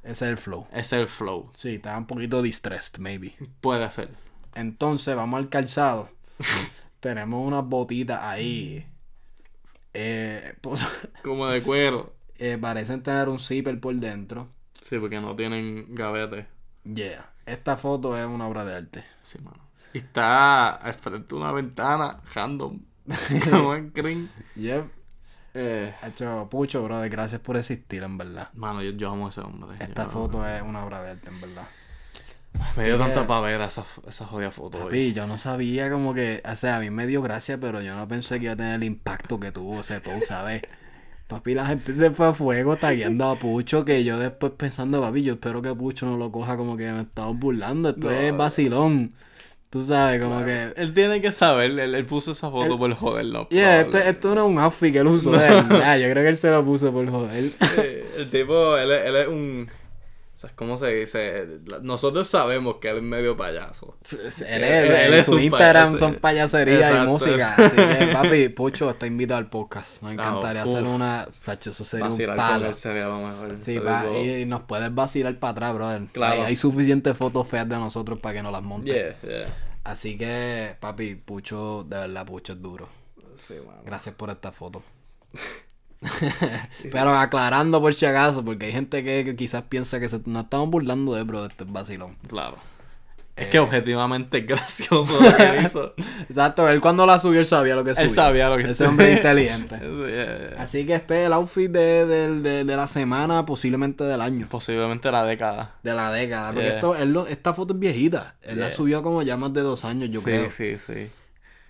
[0.04, 0.68] Ese es el flow.
[0.72, 1.52] Es el flow.
[1.54, 3.36] Sí, estaba un poquito distressed, maybe.
[3.62, 4.10] Puede ser.
[4.56, 6.10] Entonces, vamos al calzado.
[7.08, 8.86] Tenemos unas botitas ahí.
[9.94, 10.82] Eh, pues,
[11.24, 12.14] Como de cuero.
[12.38, 14.50] eh, parecen tener un zipper por dentro.
[14.82, 16.48] Sí, porque no tienen gavete.
[16.84, 17.30] Yeah.
[17.46, 19.04] Esta foto es una obra de arte.
[19.24, 19.60] Sí, mano.
[19.94, 22.80] Y está al frente de una ventana, random.
[23.50, 24.30] Como en green.
[24.56, 24.86] Yep.
[25.54, 27.10] Eh, Hecho pucho, brother.
[27.10, 28.50] Gracias por existir, en verdad.
[28.54, 29.78] mano, yo, yo amo a ese hombre.
[29.80, 31.68] Esta Yo- foto es una obra de arte, en verdad.
[32.76, 34.78] Me dio tanta pavera esa, esa jodida foto.
[34.78, 34.84] hoy.
[34.86, 37.96] Papi, yo no sabía como que, o sea, a mí me dio gracia, pero yo
[37.96, 40.62] no pensé que iba a tener el impacto que tuvo ese post, ¿sabes?
[41.28, 45.24] Papi, la gente se fue a fuego tagueando a Pucho, que yo después pensando, papi,
[45.24, 48.14] yo espero que Pucho no lo coja como que me estamos burlando, esto No.
[48.16, 49.14] es vacilón.
[49.70, 50.72] Tú sabes, como que...
[50.78, 53.50] Él tiene que saber, él, él puso esa foto Él- por joderlo.
[53.50, 56.30] Yeah, este- esto no es un outfit que él usó de verdad, yo creo que
[56.30, 57.44] él se lo puso por joder.
[58.18, 59.68] el tipo, él, él es un...
[60.38, 61.48] O sea, ¿cómo se dice?
[61.82, 63.98] Nosotros sabemos que él es medio payaso.
[64.12, 65.98] Él es, Él- en es su un Instagram payaso.
[65.98, 67.56] son payaserías y música.
[67.58, 70.04] Así que, papi, Pucho está invitado al podcast.
[70.04, 70.76] Nos encantaría uf.
[70.76, 71.28] hacer una.
[71.32, 72.74] Facho, eso sería un Vacilar con palo.
[72.74, 73.56] sería lo mejor.
[73.60, 76.06] Sí, pa, y nos puedes vacilar para atrás, brother.
[76.12, 76.42] Claro.
[76.44, 78.62] Hay, hay suficientes fotos feas de nosotros para que nos las.
[78.84, 79.48] Yeah, yeah.
[79.86, 82.88] Así que, papi, Pucho, de verdad, Pucho es duro.
[83.38, 83.82] Sí, mano.
[83.84, 84.84] Gracias por esta foto.
[86.92, 90.44] Pero aclarando por si acaso, porque hay gente que, que quizás piensa que se, nos
[90.44, 92.16] estamos burlando de, bro, esto es vacilón.
[92.28, 92.56] Claro.
[93.36, 93.50] Es Eh.
[93.52, 95.94] que objetivamente es gracioso lo que hizo.
[96.30, 98.04] Exacto, él cuando la subió, él sabía lo que subía.
[98.04, 99.78] Él sabía lo que Ese hombre es inteligente.
[99.80, 100.56] Sí, yeah, yeah.
[100.64, 104.48] Así que este es el outfit de, de- de- de la semana, posiblemente del año.
[104.50, 105.76] Posiblemente la década.
[105.84, 106.48] De la década.
[106.52, 106.76] Porque Yeah.
[106.76, 108.36] esto, él lo- esta foto es viejita.
[108.42, 110.50] Él la subió como ya más de dos años, yo sí, creo.
[110.50, 111.08] sí, sí.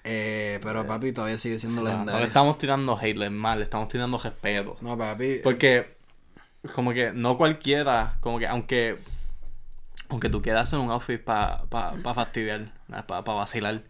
[0.09, 2.21] Eh, pero papi todavía sigue siendo No, no legendario.
[2.21, 4.77] le estamos tirando hate, mal, le estamos tirando respeto.
[4.79, 5.41] No, papi.
[5.43, 5.97] Porque,
[6.73, 8.97] como que no cualquiera, como que aunque
[10.09, 12.71] aunque tú quieras hacer un outfit para pa, pa fastidiar,
[13.07, 13.81] para pa vacilar,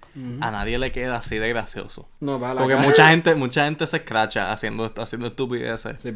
[0.41, 2.09] a nadie le queda así de gracioso.
[2.21, 6.01] no, pa, la Porque cara- mucha gente, mucha gente se escracha haciendo, haciendo estupideces.
[6.01, 6.11] Sí.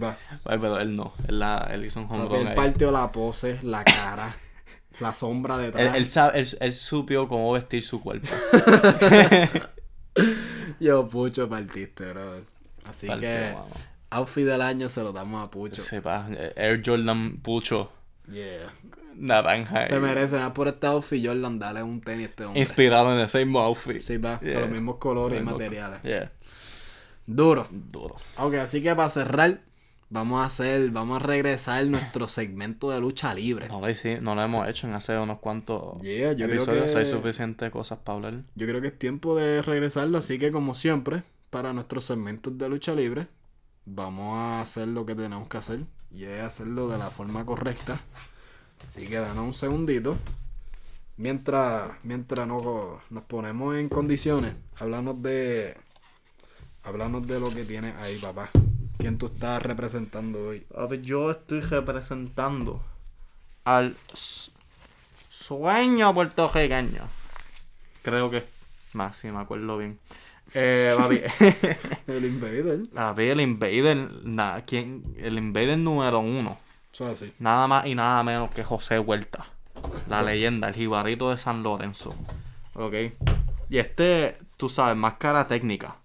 [0.46, 2.56] Ay, pero él no, él, la, él hizo un home run él ahí.
[2.56, 4.36] partió la pose, la cara,
[5.00, 5.96] la sombra Él, detrás.
[5.96, 8.28] él, sabe- él, él supió cómo vestir su cuerpo.
[10.82, 12.44] Yo, Pucho, partiste, brother.
[12.86, 13.66] Así Partió, que, mano.
[14.10, 15.82] outfit del año se lo damos a Pucho.
[15.82, 17.92] Sepa, Air Jordan Pucho
[18.28, 18.74] Yeah.
[19.16, 19.86] naranja.
[19.88, 22.60] Se merece, nada por este outfit, Jordan, dale un tenis a este hombre.
[22.60, 24.02] Inspirado en el mismo outfit.
[24.02, 24.54] Sí, va, Yeah.
[24.54, 26.02] con los mismos colores y materiales.
[26.02, 26.32] Yeah,
[27.28, 27.68] Duro.
[27.72, 28.16] duro.
[28.38, 29.60] Ok, así que para cerrar,
[30.12, 33.68] vamos a hacer, vamos a regresar nuestro segmento de lucha libre.
[33.70, 36.92] No lo, hici- no lo hemos hecho en hace unos cuantos Yeah, yo creo episodios.
[36.92, 38.42] que- Hay suficientes cosas para hablar.
[38.56, 42.70] Yo creo que es tiempo de regresarlo, así que como siempre, para nuestros segmentos de
[42.70, 43.28] lucha libre,
[43.86, 45.80] vamos a hacer lo que tenemos que hacer
[46.14, 48.00] y es hacerlo de la forma correcta.
[48.86, 50.18] Así que danos un segundito.
[51.18, 52.64] Mientras, mientras nos,
[53.12, 55.76] nos ponemos en condiciones, háblanos de.
[56.84, 58.50] Háblanos de lo que tienes ahí, papá.
[59.02, 60.64] ¿Quién tú estás representando hoy?
[60.78, 62.82] A ver, yo estoy representando
[63.66, 63.96] al
[65.30, 67.02] sueño puertorriqueño.
[68.04, 68.44] Creo que
[68.94, 70.00] más, si me acuerdo bien.
[70.54, 71.22] Eh, papi,
[72.12, 72.82] El Invader.
[72.94, 75.02] papi, el Invader, na- ¿quién?
[75.18, 76.58] el Invader número uno.
[76.94, 77.34] Eso es así.
[77.40, 79.46] Nada más y nada menos que José Huerta.
[80.10, 82.14] La leyenda, el jibarito de San Lorenzo.
[82.74, 82.94] Ok.
[83.70, 85.96] Y este, tú sabes, máscara técnica.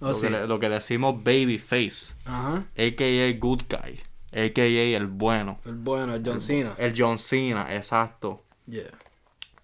[0.00, 0.26] Oh, lo, sí.
[0.26, 2.14] que le, lo que le decimos babyface.
[2.24, 2.64] Ajá.
[2.76, 3.38] A.K.A.
[3.38, 4.00] Good Guy.
[4.32, 4.96] A.K.A.
[4.96, 5.58] el bueno.
[5.64, 6.74] El bueno, el John Cena.
[6.78, 8.44] El John Cena, exacto.
[8.66, 8.90] Yeah.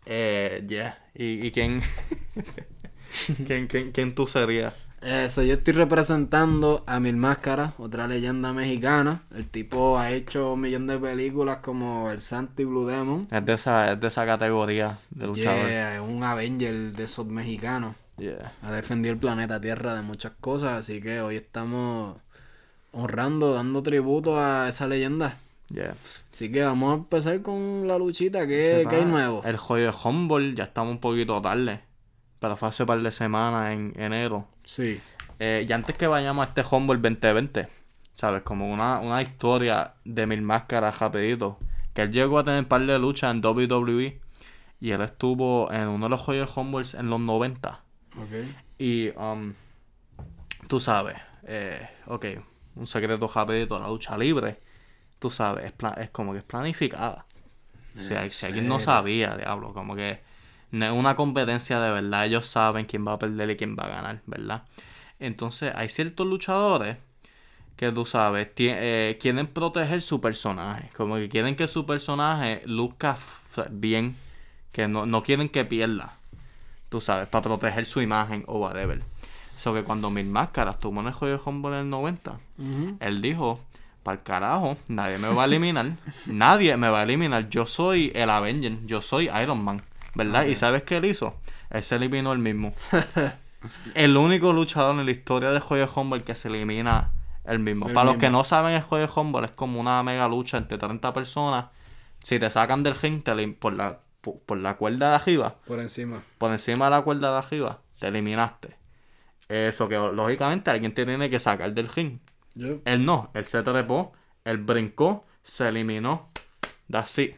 [0.07, 0.99] Eh, yeah.
[1.15, 1.83] ¿Y, y quién?
[3.47, 4.89] ¿Quién, quién, quién tú serías?
[5.03, 9.23] Eso, yo estoy representando a Mil Máscara, otra leyenda mexicana.
[9.35, 13.27] El tipo ha hecho un millón de películas como El Santo y Blue Demon.
[13.31, 15.69] Es de esa, es de esa categoría de luchador.
[15.69, 17.97] Yeah, es un Avenger de esos mexicanos.
[18.23, 18.53] Yeah.
[18.63, 22.19] Ha defendido el planeta Tierra de muchas cosas, así que hoy estamos
[22.93, 25.39] honrando, dando tributo a esa leyenda.
[25.71, 25.97] Yeah.
[26.33, 28.47] Así que vamos a empezar con la luchita.
[28.47, 29.43] ¿Qué, ¿qué hay nuevo?
[29.45, 31.81] El joyo de Humboldt ya estamos un poquito tarde.
[32.39, 34.47] Pero fue hace par de semanas en enero.
[34.63, 35.01] Sí.
[35.41, 37.69] Eh, y antes que vayamos a este Humboldt 2020,
[38.15, 38.43] ¿sabes?
[38.43, 41.59] Como una, una historia de mil máscaras rapidito.
[41.93, 44.21] Que él llegó a tener un par de luchas en WWE.
[44.81, 47.82] Y él estuvo en uno de los Joyos Humboldt en los 90.
[48.79, 49.55] Y, um,
[50.69, 52.27] tú sabes, eh, ok,
[52.77, 54.59] un secreto rapidito, la lucha libre,
[55.19, 57.27] tú sabes, es, pla- es como que es planificada.
[57.99, 60.21] O sea, ¿En si alguien no sabía, diablo, como que
[60.73, 63.85] no es una competencia de verdad, ellos saben quién va a perder y quién va
[63.85, 64.65] a ganar, ¿verdad?
[65.21, 66.97] Entonces, hay ciertos luchadores
[67.77, 70.91] que tú sabes, eh, quieren proteger su personaje.
[70.97, 73.19] Como que quieren que su personaje luzca
[73.71, 74.17] bien.
[74.73, 76.19] Que no, no quieren que pierda.
[76.93, 79.01] Tú sabes, para proteger su imagen o whatever.
[79.57, 82.39] So que cuando Mil Máscaras tuvo en el juego de Humble en el 90,
[83.01, 83.61] él dijo,
[84.03, 85.93] para el carajo, nadie me va a eliminar.
[86.27, 87.49] nadie me va a eliminar.
[87.49, 89.81] Yo soy el Avenger, yo soy Iron Man.
[90.15, 90.45] ¿Verdad?
[90.45, 91.35] ¿Y sabes qué él hizo?
[91.71, 92.75] Él se eliminó él mismo.
[93.95, 97.13] el único luchador en la historia del juego de Humble que se elimina
[97.47, 97.89] él mismo.
[97.89, 100.77] Para los que no saben, el juego de Humble es como una mega lucha entre
[100.77, 101.69] 30 personas.
[102.23, 105.81] Si te sacan del ring te por, la, por, por la cuerda de arriba, Por
[105.81, 106.23] encima.
[106.39, 108.77] por encima de la cuerda de arriba, te eliminaste.
[109.49, 112.19] Eso que lógicamente alguien te tiene que sacar del ring.
[112.87, 114.13] Él no, él se trepó,
[114.45, 116.31] él brincó, se eliminó.
[116.93, 117.35] Así,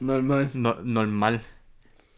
[0.00, 0.50] Normal.
[0.54, 1.42] no, normal.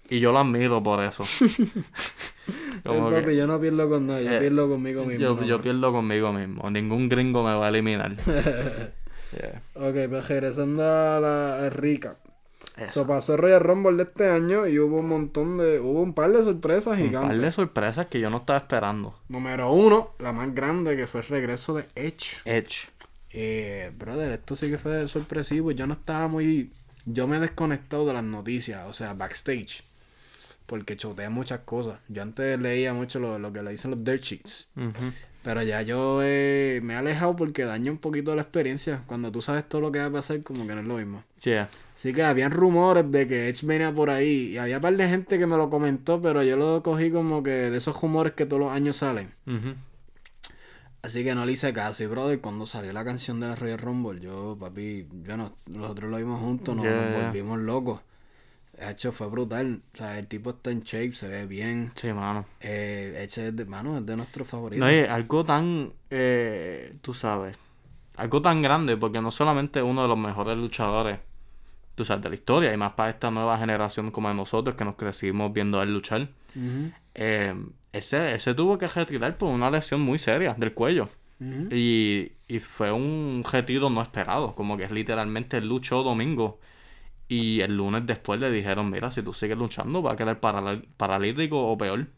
[0.08, 1.24] Y yo lo admiro por eso.
[2.84, 5.20] Como que, papi, yo no pierdo con nadie, yo eh, pierdo conmigo mismo.
[5.20, 6.68] yo, yo pierdo conmigo mismo.
[6.70, 8.16] Ningún gringo me va a eliminar.
[9.32, 9.62] Yeah.
[9.76, 12.18] Ok, pues regresando a la rica.
[12.82, 13.00] Eso.
[13.00, 15.80] Eso pasó el Royal Rumble de este año y hubo un montón de.
[15.80, 17.28] Hubo un par de sorpresas Un gigantes.
[17.30, 19.18] par de sorpresas que yo no estaba esperando.
[19.28, 22.40] Número uno, la más grande, que fue el regreso de Edge.
[22.44, 22.88] Edge.
[23.32, 25.70] Eh, brother, esto sí que fue sorpresivo.
[25.70, 26.70] Yo no estaba muy.
[27.06, 29.82] Yo me he desconectado de las noticias, o sea, backstage.
[30.66, 31.98] Porque choteé muchas cosas.
[32.08, 34.68] Yo antes leía mucho lo, lo que le dicen los dirt sheets.
[35.42, 39.02] Pero ya yo eh, me he alejado porque daña un poquito la experiencia.
[39.06, 41.24] Cuando tú sabes todo lo que va a pasar, como que no es lo mismo.
[41.42, 41.68] Yeah.
[42.03, 44.55] Así que habían rumores de que Edge venía por ahí.
[44.55, 47.70] Y había par de gente que me lo comentó, pero yo lo cogí como que
[47.70, 49.32] de esos rumores que todos los años salen.
[51.00, 52.03] Así que no le hice caso.
[52.03, 56.11] Y brother, cuando salió la canción de la Royal Rumble, yo, papi, yo no, nosotros
[56.11, 57.26] lo vimos juntos, nos, Yeah, nos yeah.
[57.26, 58.00] volvimos locos.
[58.76, 59.82] De hecho, fue brutal.
[59.94, 61.92] O sea, el tipo está en shape, se ve bien.
[61.94, 62.46] Sí, mano.
[62.59, 64.84] Eh, Edge es de, mano, es de nuestros favoritos.
[64.84, 67.57] No, y algo tan, eh, tú sabes,
[68.16, 71.20] algo tan grande, porque no solamente uno de los mejores luchadores,
[71.95, 74.97] tú sabes, de la historia, y más para esta nueva generación como nosotros, que nos
[74.97, 77.55] crecimos viendo a él luchar, Ujú, eh,
[77.93, 81.09] él, se, él se tuvo que retirar por una lesión muy seria del cuello.
[81.70, 86.59] Y, y fue un retiro no esperado, como que literalmente él luchó domingo.
[87.28, 90.86] Y el lunes después le dijeron, mira, si tú sigues luchando va a quedar paral-
[90.97, 92.09] paralítico o peor.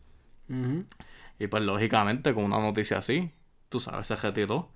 [1.38, 3.30] Y pues lógicamente con una noticia así,
[3.68, 4.70] tú sabes, se retiró.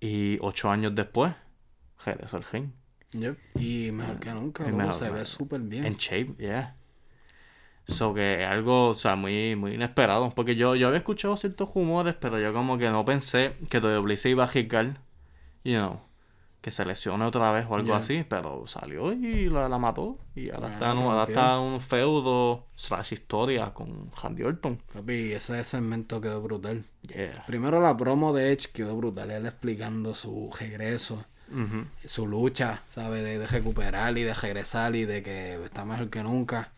[0.00, 1.34] Y ocho años después,
[2.04, 2.70] regresó al ring.
[3.12, 3.38] Yep.
[3.58, 5.84] Y mejor que nunca, loco, mejor, se ve súper bien.
[5.86, 6.74] En shape, yeah.
[7.86, 10.30] So que es algo, o sea, muy, muy inesperado.
[10.34, 14.16] Porque yo, yo había escuchado ciertos rumores, pero yo como que no pensé que WWE
[14.18, 14.98] se iba a arriesgar,
[15.64, 16.00] you know,
[16.60, 17.96] que se lesione otra vez o algo Yeah.
[17.96, 18.26] así.
[18.28, 20.18] Pero salió y la, la mató.
[20.34, 24.82] Y ahora Ah, está, un- ahora está un feudo slash historia con Randy Orton.
[24.92, 26.84] Papi, ese segmento quedó brutal.
[27.08, 27.46] Yeah.
[27.46, 29.30] Primero la promo de Edge quedó brutal.
[29.30, 31.24] Él explicando su regreso,
[32.04, 33.22] Su lucha, ¿sabes?
[33.24, 36.72] De, de recuperar y de regresar y de que está mejor que nunca.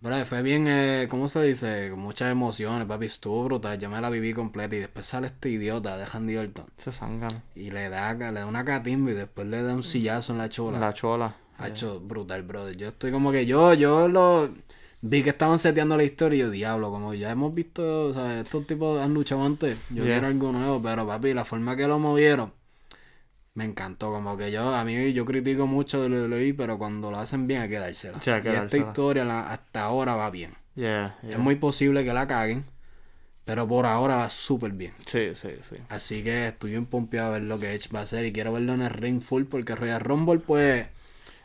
[0.00, 1.90] Bro, fue bien, eh, ¿cómo se dice?
[1.96, 3.06] Muchas emociones, papi.
[3.06, 3.78] Estuvo brutal.
[3.78, 6.66] Yo me la viví completa y después sale este idiota de Randy Orton.
[6.76, 7.42] Se sangan.
[7.56, 10.48] Y le da, le da una catimba y después le da un sillazo en la
[10.48, 10.78] chola.
[10.78, 11.34] La chola.
[11.58, 12.76] Ha hecho brutal, brother.
[12.76, 14.54] Yo estoy como que yo, yo lo
[15.00, 18.40] vi que estaban seteando la historia y yo, diablo, como ya hemos visto, o sea,
[18.40, 19.76] estos tipos han luchado antes.
[19.90, 20.14] Yo Yeah.
[20.14, 22.52] quiero algo nuevo, pero papi, la forma que lo movieron,
[23.58, 24.12] me encantó.
[24.12, 27.48] Como que yo, a mí, yo critico mucho de lo de pero cuando lo hacen
[27.48, 28.22] bien hay que dársela.
[28.22, 30.54] Sí, hay que y esta historia la- hasta ahora va bien.
[30.76, 31.32] Yeah, yeah.
[31.32, 32.64] Es muy posible que la caguen,
[33.44, 34.92] pero por ahora va súper bien.
[35.06, 35.74] Sí, sí, sí.
[35.88, 38.52] Así que estoy bien pompeado a ver lo que Edge va a hacer y quiero
[38.52, 40.86] verlo en el ring full porque Royal Rumble pues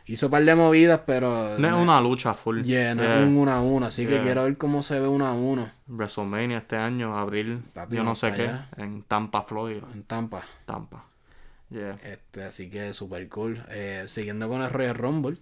[0.06, 2.62] hizo un par de movidas pero No es una lucha full.
[2.62, 3.18] yeah, no Yeah.
[3.22, 5.68] es un 1 a 1, así que quiero ver cómo se ve 1 a 1
[5.88, 9.88] WrestleMania este año, abril, Papi, yo no sé qué, en Tampa, Florida.
[9.92, 10.42] en Tampa.
[10.64, 11.06] Tampa.
[11.74, 11.98] Yeah.
[12.04, 13.64] Este, así que super cool.
[13.70, 15.36] Eh, siguiendo con el Royal Rumble,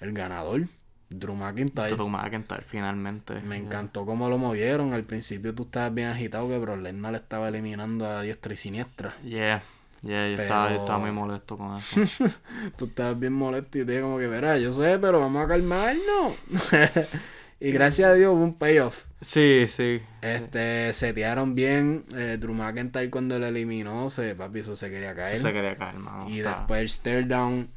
[0.00, 0.62] el ganador,
[1.10, 1.94] Drew McIntyre.
[1.96, 3.34] Drew McIntyre finalmente.
[3.40, 3.66] Me Yeah.
[3.66, 4.92] encantó cómo lo movieron.
[4.92, 8.56] Al principio tú estabas bien agitado que Brock Lesnar le estaba eliminando a diestra y
[8.56, 9.16] siniestra.
[9.22, 9.62] Yeah.
[10.02, 12.02] Yeah, yo, estaba, yo estaba muy molesto con eso.
[12.76, 16.34] Tú estabas bien molesto y te como que, verá, yo sé, pero vamos a calmarnos.
[17.60, 19.06] y gracias a Dios hubo un payoff.
[19.20, 20.00] sí, sí.
[20.22, 22.04] Este, setearon bien.
[22.14, 25.38] Eh, Drew McIntyre cuando lo eliminó, se, papi, eso se quería caer.
[25.40, 26.28] se quería caer, mano.
[26.28, 27.70] y después el stare down.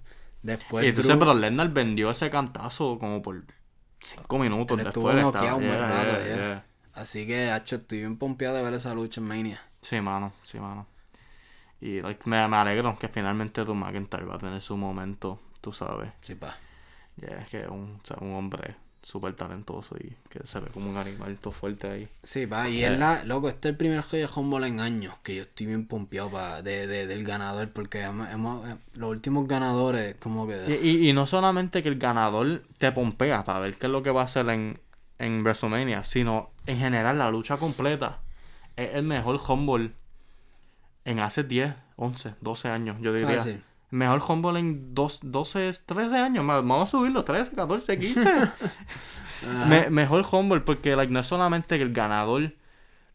[0.43, 3.43] Después Y entonces, Drew- pero Lesnar vendió ese cantazo como por
[4.01, 5.33] cinco minutos Él estuvo después.
[5.33, 6.35] noqueado yeah, rato, yeah, ya.
[6.35, 6.65] yeah.
[6.93, 9.61] Así que, hacho, estoy bien pompeado de ver esa lucha en Mania.
[9.81, 10.87] Sí, mano, sí, mano.
[11.79, 15.71] Y like, me, me alegro que finalmente Drew McIntyre va a tener su momento, tú
[15.73, 16.09] sabes.
[16.21, 16.57] Sí, pa.
[17.17, 18.75] Yeah, es que un, o sea, un hombre
[19.07, 22.09] súper talentoso y que se ve como un animal todo fuerte ahí.
[22.23, 22.91] Sí, va, y Eh.
[22.91, 25.67] es la, loco, este es el primer juego de Humble en años que yo estoy
[25.67, 30.43] bien pompeado pa, de, de- del ganador, porque hemos, hemos- eh, los últimos ganadores, como
[30.43, 30.79] Y, que.
[30.83, 34.11] y, y no solamente que el ganador te pompea para ver qué es lo que
[34.11, 34.77] va a hacer en,
[35.19, 38.19] en WrestleMania, sino en general la lucha completa.
[38.75, 39.91] Es el mejor Humble
[41.05, 43.37] en hace 10, 11, 12 años, yo diría.
[43.37, 43.63] Fácil.
[43.89, 46.57] Mejor Humble en dos, 12, 13 años más.
[46.57, 48.29] Vamos a subirlo, 13, 14, 15.
[48.29, 48.55] Ajá.
[49.67, 52.53] Me- mejor Humble porque like, no es solamente el ganador,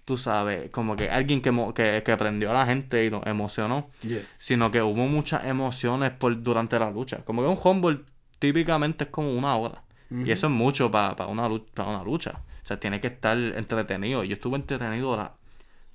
[0.04, 3.88] tú sabes, como que alguien que, que, que prendió a la gente y nos emocionó,
[4.02, 4.22] Yeah.
[4.38, 7.18] sino que hubo muchas emociones por, durante la lucha.
[7.24, 8.00] Como que un Humble
[8.38, 9.82] típicamente es como una hora.
[10.10, 12.40] Y eso es mucho para una, lu- pa' una lucha.
[12.62, 14.22] O sea, tiene que estar entretenido.
[14.24, 15.32] Yo estuve entretenido la,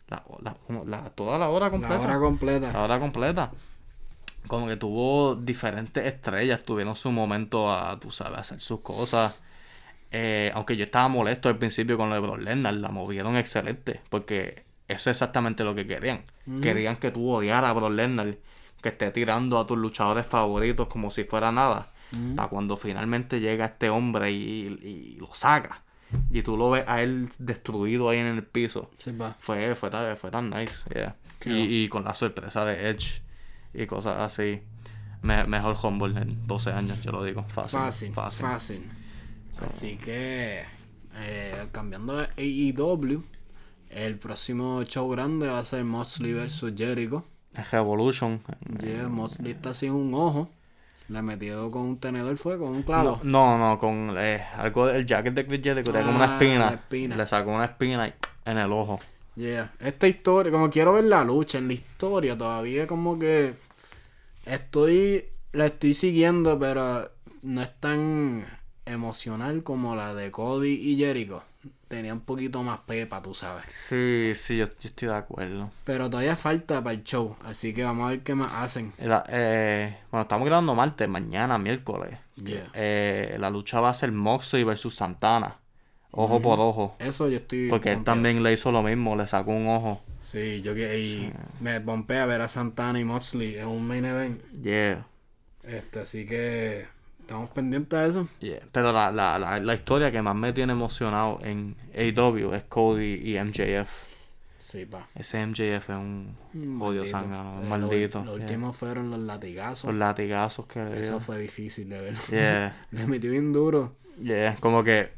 [0.09, 0.55] la, la-
[0.85, 1.97] la- toda la hora completa.
[1.99, 2.71] La hora completa.
[2.73, 3.51] La hora completa.
[4.47, 9.41] Como que tuvo diferentes estrellas, tuvieron su momento a, tú sabes, hacer sus cosas.
[10.11, 14.01] Eh, aunque yo estaba molesto al principio con lo de Brock Lesnar, la movieron excelente,
[14.09, 16.23] porque eso es exactamente lo que querían.
[16.61, 18.35] Querían que tú odiaras a Brock Lesnar,
[18.81, 21.91] que esté tirando a tus luchadores favoritos como si fuera nada.
[22.37, 25.81] Para cuando finalmente llega este hombre y, y lo saca.
[26.31, 28.89] Y tú lo ves a él destruido ahí en el piso.
[28.97, 29.13] Sí.
[29.39, 31.15] Fue, fue, tan, fue tan nice, yeah.
[31.45, 33.21] Y con la sorpresa de Edge
[33.73, 34.61] y cosas así.
[35.23, 37.43] Me- mejor Humble en 12 años, yo lo digo.
[37.49, 38.13] Fácil.
[38.13, 38.91] Fácil, fácil.
[39.59, 40.63] Así que,
[41.15, 43.23] eh, cambiando de AEW,
[43.89, 47.25] el próximo show grande va a ser Moxley vs Jericho.
[47.71, 48.39] Revolution.
[48.83, 50.49] Yeah, Moxley está sin un ojo.
[51.09, 53.19] Le metió con un tenedor, fue con un clavo.
[53.23, 56.65] No, no, con eh, algo del jacket de Chris Jericho, tenía como una Ah, espina.
[56.65, 57.15] la espina.
[57.15, 58.13] Le sacó una espina
[58.45, 58.99] en el ojo.
[59.37, 59.71] Yeah.
[59.79, 63.53] Esta historia, como quiero ver la lucha en la historia, todavía como que
[64.45, 67.11] estoy, la estoy siguiendo, pero
[67.43, 68.45] no es tan
[68.85, 71.43] emocional como la de Cody y Jericho.
[71.87, 73.63] Tenía un poquito más pepa, tú sabes.
[73.87, 75.71] Sí, sí, yo, yo estoy de acuerdo.
[75.85, 78.91] Pero todavía falta para el show, así que vamos a ver qué más hacen.
[78.97, 82.17] La- eh, bueno, estamos grabando martes, mañana, miércoles.
[82.35, 82.69] Yeah.
[82.73, 85.57] Eh, la lucha va a ser Moxley versus Santana.
[86.19, 86.95] Ojo por ojo.
[86.99, 87.69] Eso yo estoy.
[87.69, 90.01] Porque él también le hizo lo mismo, le sacó un ojo.
[90.19, 94.41] Sí, yo que y me pompea ver a Santana y Moxley en un main event.
[94.61, 95.05] Yeah.
[95.63, 96.85] Este, así que
[97.21, 98.27] estamos pendientes de eso.
[98.39, 98.59] Yeah.
[98.71, 103.21] Pero la, la, la, la historia que más me tiene emocionado en AEW es Cody
[103.23, 103.89] y MJF.
[104.57, 105.07] Sí, pa.
[105.15, 106.35] Ese MJF es un
[106.81, 108.19] odio Eh, un lo- maldito.
[108.23, 108.43] Los yeah.
[108.45, 109.91] últimos fueron los latigazos.
[109.91, 112.15] Los latigazos que Eso fue difícil de ver.
[112.31, 112.75] Yeah.
[112.91, 113.95] Le metió bien duro.
[114.21, 114.55] Yeah.
[114.59, 115.11] Como que,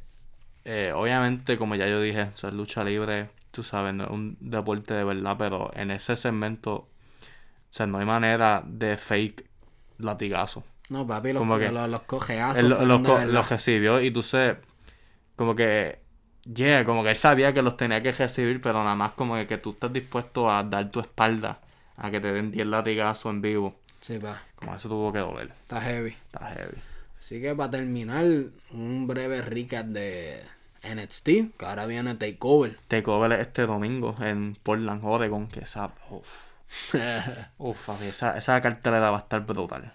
[0.71, 4.37] eh, obviamente, como ya yo dije, eso es lucha libre, tú sabes, no es un
[4.39, 6.87] deporte de verdad, pero en ese segmento, o
[7.71, 9.45] sea, no hay manera de fake
[9.99, 10.63] latigazo.
[10.89, 14.57] No, papi, los, Como co- que- los, los cojeazos los co- recibió y tú sé,
[15.35, 15.99] como que,
[16.53, 19.47] yeah, como que él sabía que los tenía que recibir, pero nada más como que,
[19.47, 21.59] que tú estás dispuesto a dar tu espalda
[21.97, 23.75] a que te den 10 latigazos en vivo.
[24.01, 24.41] Sí, pa.
[24.55, 25.47] Como eso tuvo que doler.
[25.49, 26.09] Está heavy.
[26.09, 26.77] Está heavy.
[27.17, 28.25] Así que para terminar,
[28.71, 30.41] un breve recap de
[30.83, 31.25] NXT,
[31.57, 32.77] que ahora viene Takeover.
[32.87, 36.27] Takeover es este domingo en Portland, Oregon, que esa, uf,
[37.57, 39.93] uf, papi, esa, esa cartelera va a estar brutal.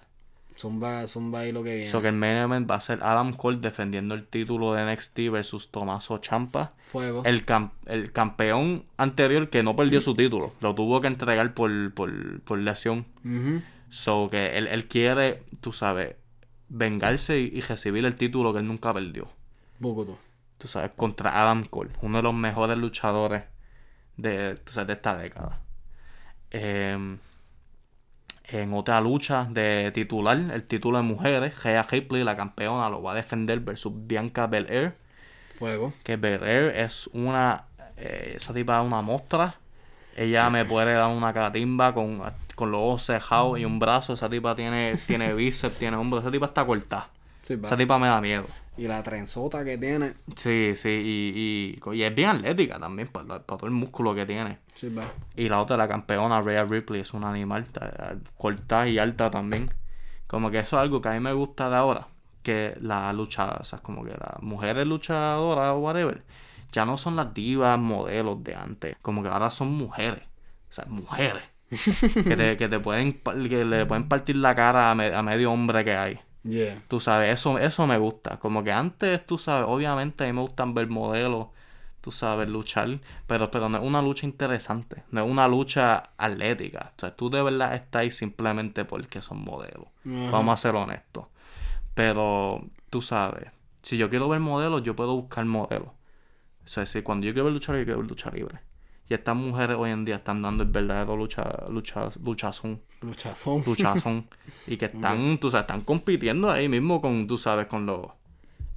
[0.57, 1.87] zumba, zumba ahí lo que viene.
[1.91, 5.19] So que el main event va a ser Adam Cole defendiendo el título de NXT
[5.31, 6.73] versus Tommaso Champa.
[6.85, 7.23] Fuego.
[7.25, 11.93] El, cam- el campeón anterior que no perdió su título, lo tuvo que entregar por,
[11.95, 13.07] por, por lesión.
[13.91, 16.17] So que él, él quiere, tú sabes,
[16.69, 19.29] vengarse y, y recibir el título que él nunca perdió.
[19.79, 20.19] Bukutu.
[20.65, 23.43] Tú sabes, contra Adam Cole, uno de los mejores luchadores
[24.17, 25.61] de, tú sabes, de esta década.
[26.51, 27.19] Em,
[28.45, 33.13] en otra lucha de titular, el título de mujeres, Rhea Ripley, la campeona, lo va
[33.13, 34.95] a defender versus Bianca Belair.
[35.55, 35.93] Fuego.
[36.03, 37.65] Que Belair es una.
[37.99, 39.57] eh, esa tipa es una mostra.
[40.17, 42.23] Ella me puede dar una catimba con,
[42.55, 44.15] con los ojos cejados y un brazo.
[44.15, 46.23] Esa tipa tiene, tiene bíceps, tiene hombros.
[46.23, 47.11] Esa tipa está cortada.
[47.43, 47.61] Sí.
[47.63, 48.47] Esa tipa me da miedo.
[48.77, 50.15] Y la trenzota que tiene.
[50.35, 54.27] Sí, sí, y, y, y es bien atlética también, para, para todo el músculo que
[54.27, 54.59] tiene.
[54.75, 55.05] Sí, pa.
[55.37, 59.71] Y la otra, la campeona, Rhea Ripley, es un animal, ta- corta y alta también.
[60.27, 62.09] Como que eso es algo que a mí me gusta de ahora.
[62.43, 66.25] Que la lucha, o sea, como que las mujeres luchadoras o whatever,
[66.73, 68.97] ya no son las divas modelos de antes.
[69.03, 70.25] Como que ahora son mujeres.
[70.69, 71.45] O sea, mujeres.
[72.15, 73.13] que, te, que te pueden,
[73.49, 76.19] que le pueden partir la cara a, me- a medio hombre que hay.
[76.45, 76.83] Yeah.
[76.89, 78.39] Tú sabes, eso, eso me gusta.
[78.39, 81.49] Como que antes, tú sabes, obviamente a mí me gustan ver modelos,
[82.01, 86.93] tú sabes, luchar, pero, pero no es una lucha interesante, no es una lucha atlética.
[86.97, 89.89] O sea, tú de verdad estás ahí simplemente porque son modelos.
[90.05, 91.27] Vamos a ser honestos.
[91.95, 93.51] Pero, tú sabes,
[93.83, 95.89] Si yo quiero ver modelos, yo puedo buscar modelos.
[96.65, 98.59] O sea, si cuando yo quiero ver lucha libre, yo quiero ver lucha libre.
[99.09, 102.81] Y estas mujeres hoy en día están dando el verdadero lucha, lucha, luchazón.
[103.03, 103.63] Luchazón.
[103.67, 104.27] Luchazón.
[104.67, 108.07] y que están, tú sabes, están compitiendo ahí mismo con, tú sabes, con los,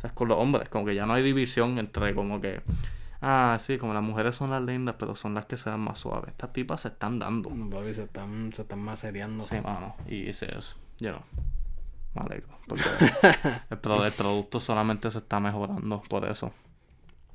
[0.02, 0.12] ¿sabes?
[0.12, 0.68] con los hombres.
[0.68, 2.62] Como que ya no hay división entre como que,
[3.22, 6.00] ah, sí, como las mujeres son las lindas, pero son las que se dan más
[6.00, 6.30] suaves.
[6.30, 7.50] Estas tipas se están dando.
[7.50, 9.46] No, papi, se están, se están macereando.
[9.46, 9.96] Sí, mano.
[10.10, 11.22] Y ese es, you know,
[12.16, 12.50] me alegro.
[12.68, 12.84] Porque
[13.70, 16.52] el producto solamente se está mejorando por eso.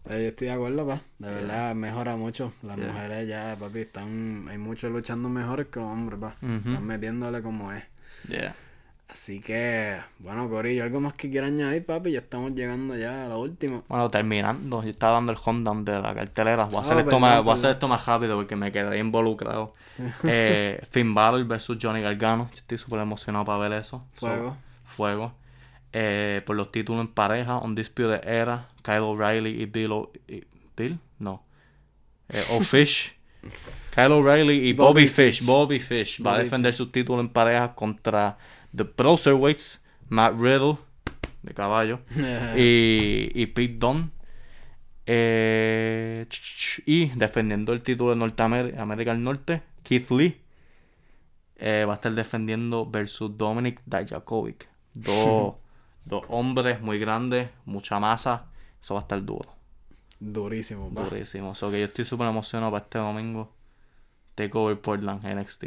[0.08, 1.02] Eh, Yo estoy de acuerdo, pa.
[1.18, 2.52] De verdad, mejora mucho.
[2.62, 2.86] Las Yeah.
[2.92, 4.46] mujeres ya, papi, están...
[4.48, 6.34] Hay muchos luchando mejores que los hombres, pa.
[6.42, 7.84] Están metiéndole como es.
[8.28, 8.54] Yeah.
[9.08, 12.12] Así que, bueno, Corillo, ¿algo más que quiera añadir, papi?
[12.12, 13.82] Ya estamos llegando ya a la última.
[13.86, 16.64] Bueno, terminando, yo estaba dando el rundown de la cartelera.
[16.64, 17.56] Voy a hacer, Ah, esto, perdón, más, voy a perdón.
[17.58, 19.70] hacer esto más rápido porque me quedé involucrado.
[19.84, 20.02] Sí.
[20.24, 22.48] Eh, Finn Balor versus Johnny Gargano.
[22.52, 24.02] Yo estoy súper emocionado para ver eso.
[24.16, 24.56] So,
[24.96, 25.34] Fuego.
[25.92, 29.92] Eh, por los títulos en pareja, Undisputed Era, Kyle O'Reilly y Bill...
[29.92, 30.44] O- y-
[30.76, 30.98] ¿Bill?
[31.18, 31.44] No.
[32.30, 33.14] Eh, o Fish.
[33.94, 35.44] Kyle O'Reilly y Bobby, Bobby Fish.
[35.44, 38.38] Bobby Fish va a Bobby defender su título en pareja contra
[38.74, 40.78] The Browserweights, Matt Riddle,
[41.42, 42.00] de caballo,
[42.56, 44.10] y, y Pete Dunne.
[45.04, 46.26] Eh,
[46.86, 50.40] y defendiendo el título de Norteamérica América del Norte, Keith Lee
[51.56, 54.68] eh, va a estar defendiendo versus Dominic Dijakovic.
[54.94, 55.54] Dos,
[56.04, 58.46] dos hombres muy grandes, mucha masa.
[58.80, 59.48] Eso va a estar duro,
[60.18, 61.02] Durísimo, pa.
[61.04, 61.54] durísimo.
[61.54, 63.52] So que yo estoy súper emocionado para este domingo.
[64.34, 65.64] Takeover Portland NXT.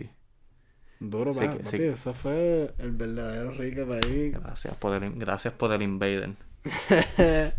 [0.99, 1.41] Duro, pa.
[1.41, 1.83] que- papi, sí.
[1.83, 4.31] eso fue el verdadero rico ahí.
[4.31, 6.33] Gracias por el, gracias por el Invader.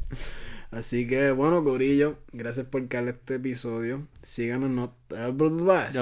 [0.70, 4.06] Así que bueno, Corillo, gracias por caer este episodio.
[4.22, 5.32] Síganos, no- eh,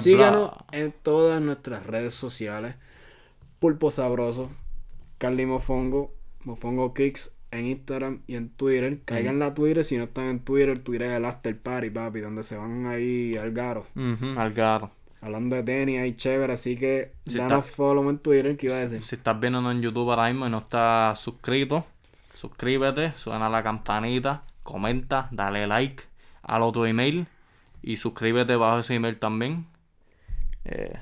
[0.01, 2.75] Síganos en todas nuestras redes sociales.
[3.61, 4.51] Pulpo Sabroso,
[5.19, 6.13] Carly Mofongo,
[6.45, 9.01] Mofongo Kicks en Instagram y en Twitter.
[9.05, 10.79] Caigan a Twitter si no están en Twitter.
[10.79, 13.87] Twitter es el After Party, papi, donde se van ahí al garo.
[13.95, 14.91] Ujú, Algaro.
[15.21, 17.77] Hablando de tenis ahí chévere, así que Sí, danos está.
[17.77, 19.03] follow en Twitter, ¿qué iba a decir?
[19.03, 21.87] Si estás viendo en YouTube ahora mismo y no estás suscrito,
[22.35, 26.03] suscríbete, suena la campanita, comenta, dale like
[26.43, 27.27] al otro email
[27.83, 29.67] y suscríbete bajo ese email también.
[30.67, 30.93] Eh,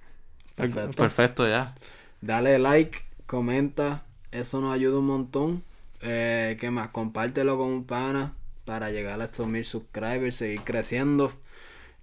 [0.54, 1.02] Perfecto.
[1.02, 1.74] Perfecto, ya.
[2.22, 4.04] Dale like, comenta,
[4.40, 5.64] eso nos ayuda un montón.
[6.02, 6.88] Eh, ¿Qué más?
[6.90, 8.34] Compártelo con un pana
[8.64, 11.32] para llegar a estos mil subscribers, seguir creciendo.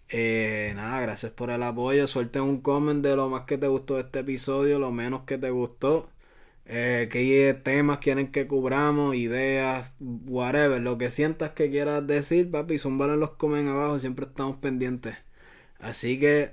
[0.09, 2.07] Eh, nada, gracias por el apoyo.
[2.07, 5.37] Suelte un comment de lo más que te gustó de este episodio, lo menos que
[5.37, 6.09] te gustó.
[6.65, 12.77] Eh, qué temas quieren que cubramos, ideas, whatever, lo que sientas que quieras decir, papi,
[12.77, 15.17] zúmbalo en los comen abajo, siempre estamos pendientes.
[15.79, 16.51] Así que,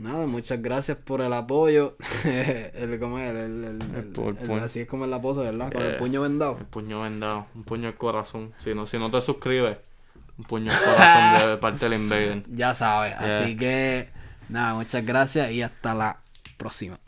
[0.00, 1.96] nada, muchas gracias por el apoyo.
[2.24, 3.28] el, ¿cómo es?
[3.30, 5.72] El, el- así es como es la pose, ¿verdad?
[5.72, 6.56] Con el Eh, puño vendado.
[6.58, 8.52] El puño vendado, un puño al corazón.
[8.58, 9.78] Si no, si no te suscribes,
[10.38, 12.42] un puño al corazón de parte del Invader.
[12.48, 13.38] Ya sabes, Yeah.
[13.38, 14.08] así que,
[14.48, 16.20] nada, muchas gracias y hasta la
[16.56, 16.98] próxima.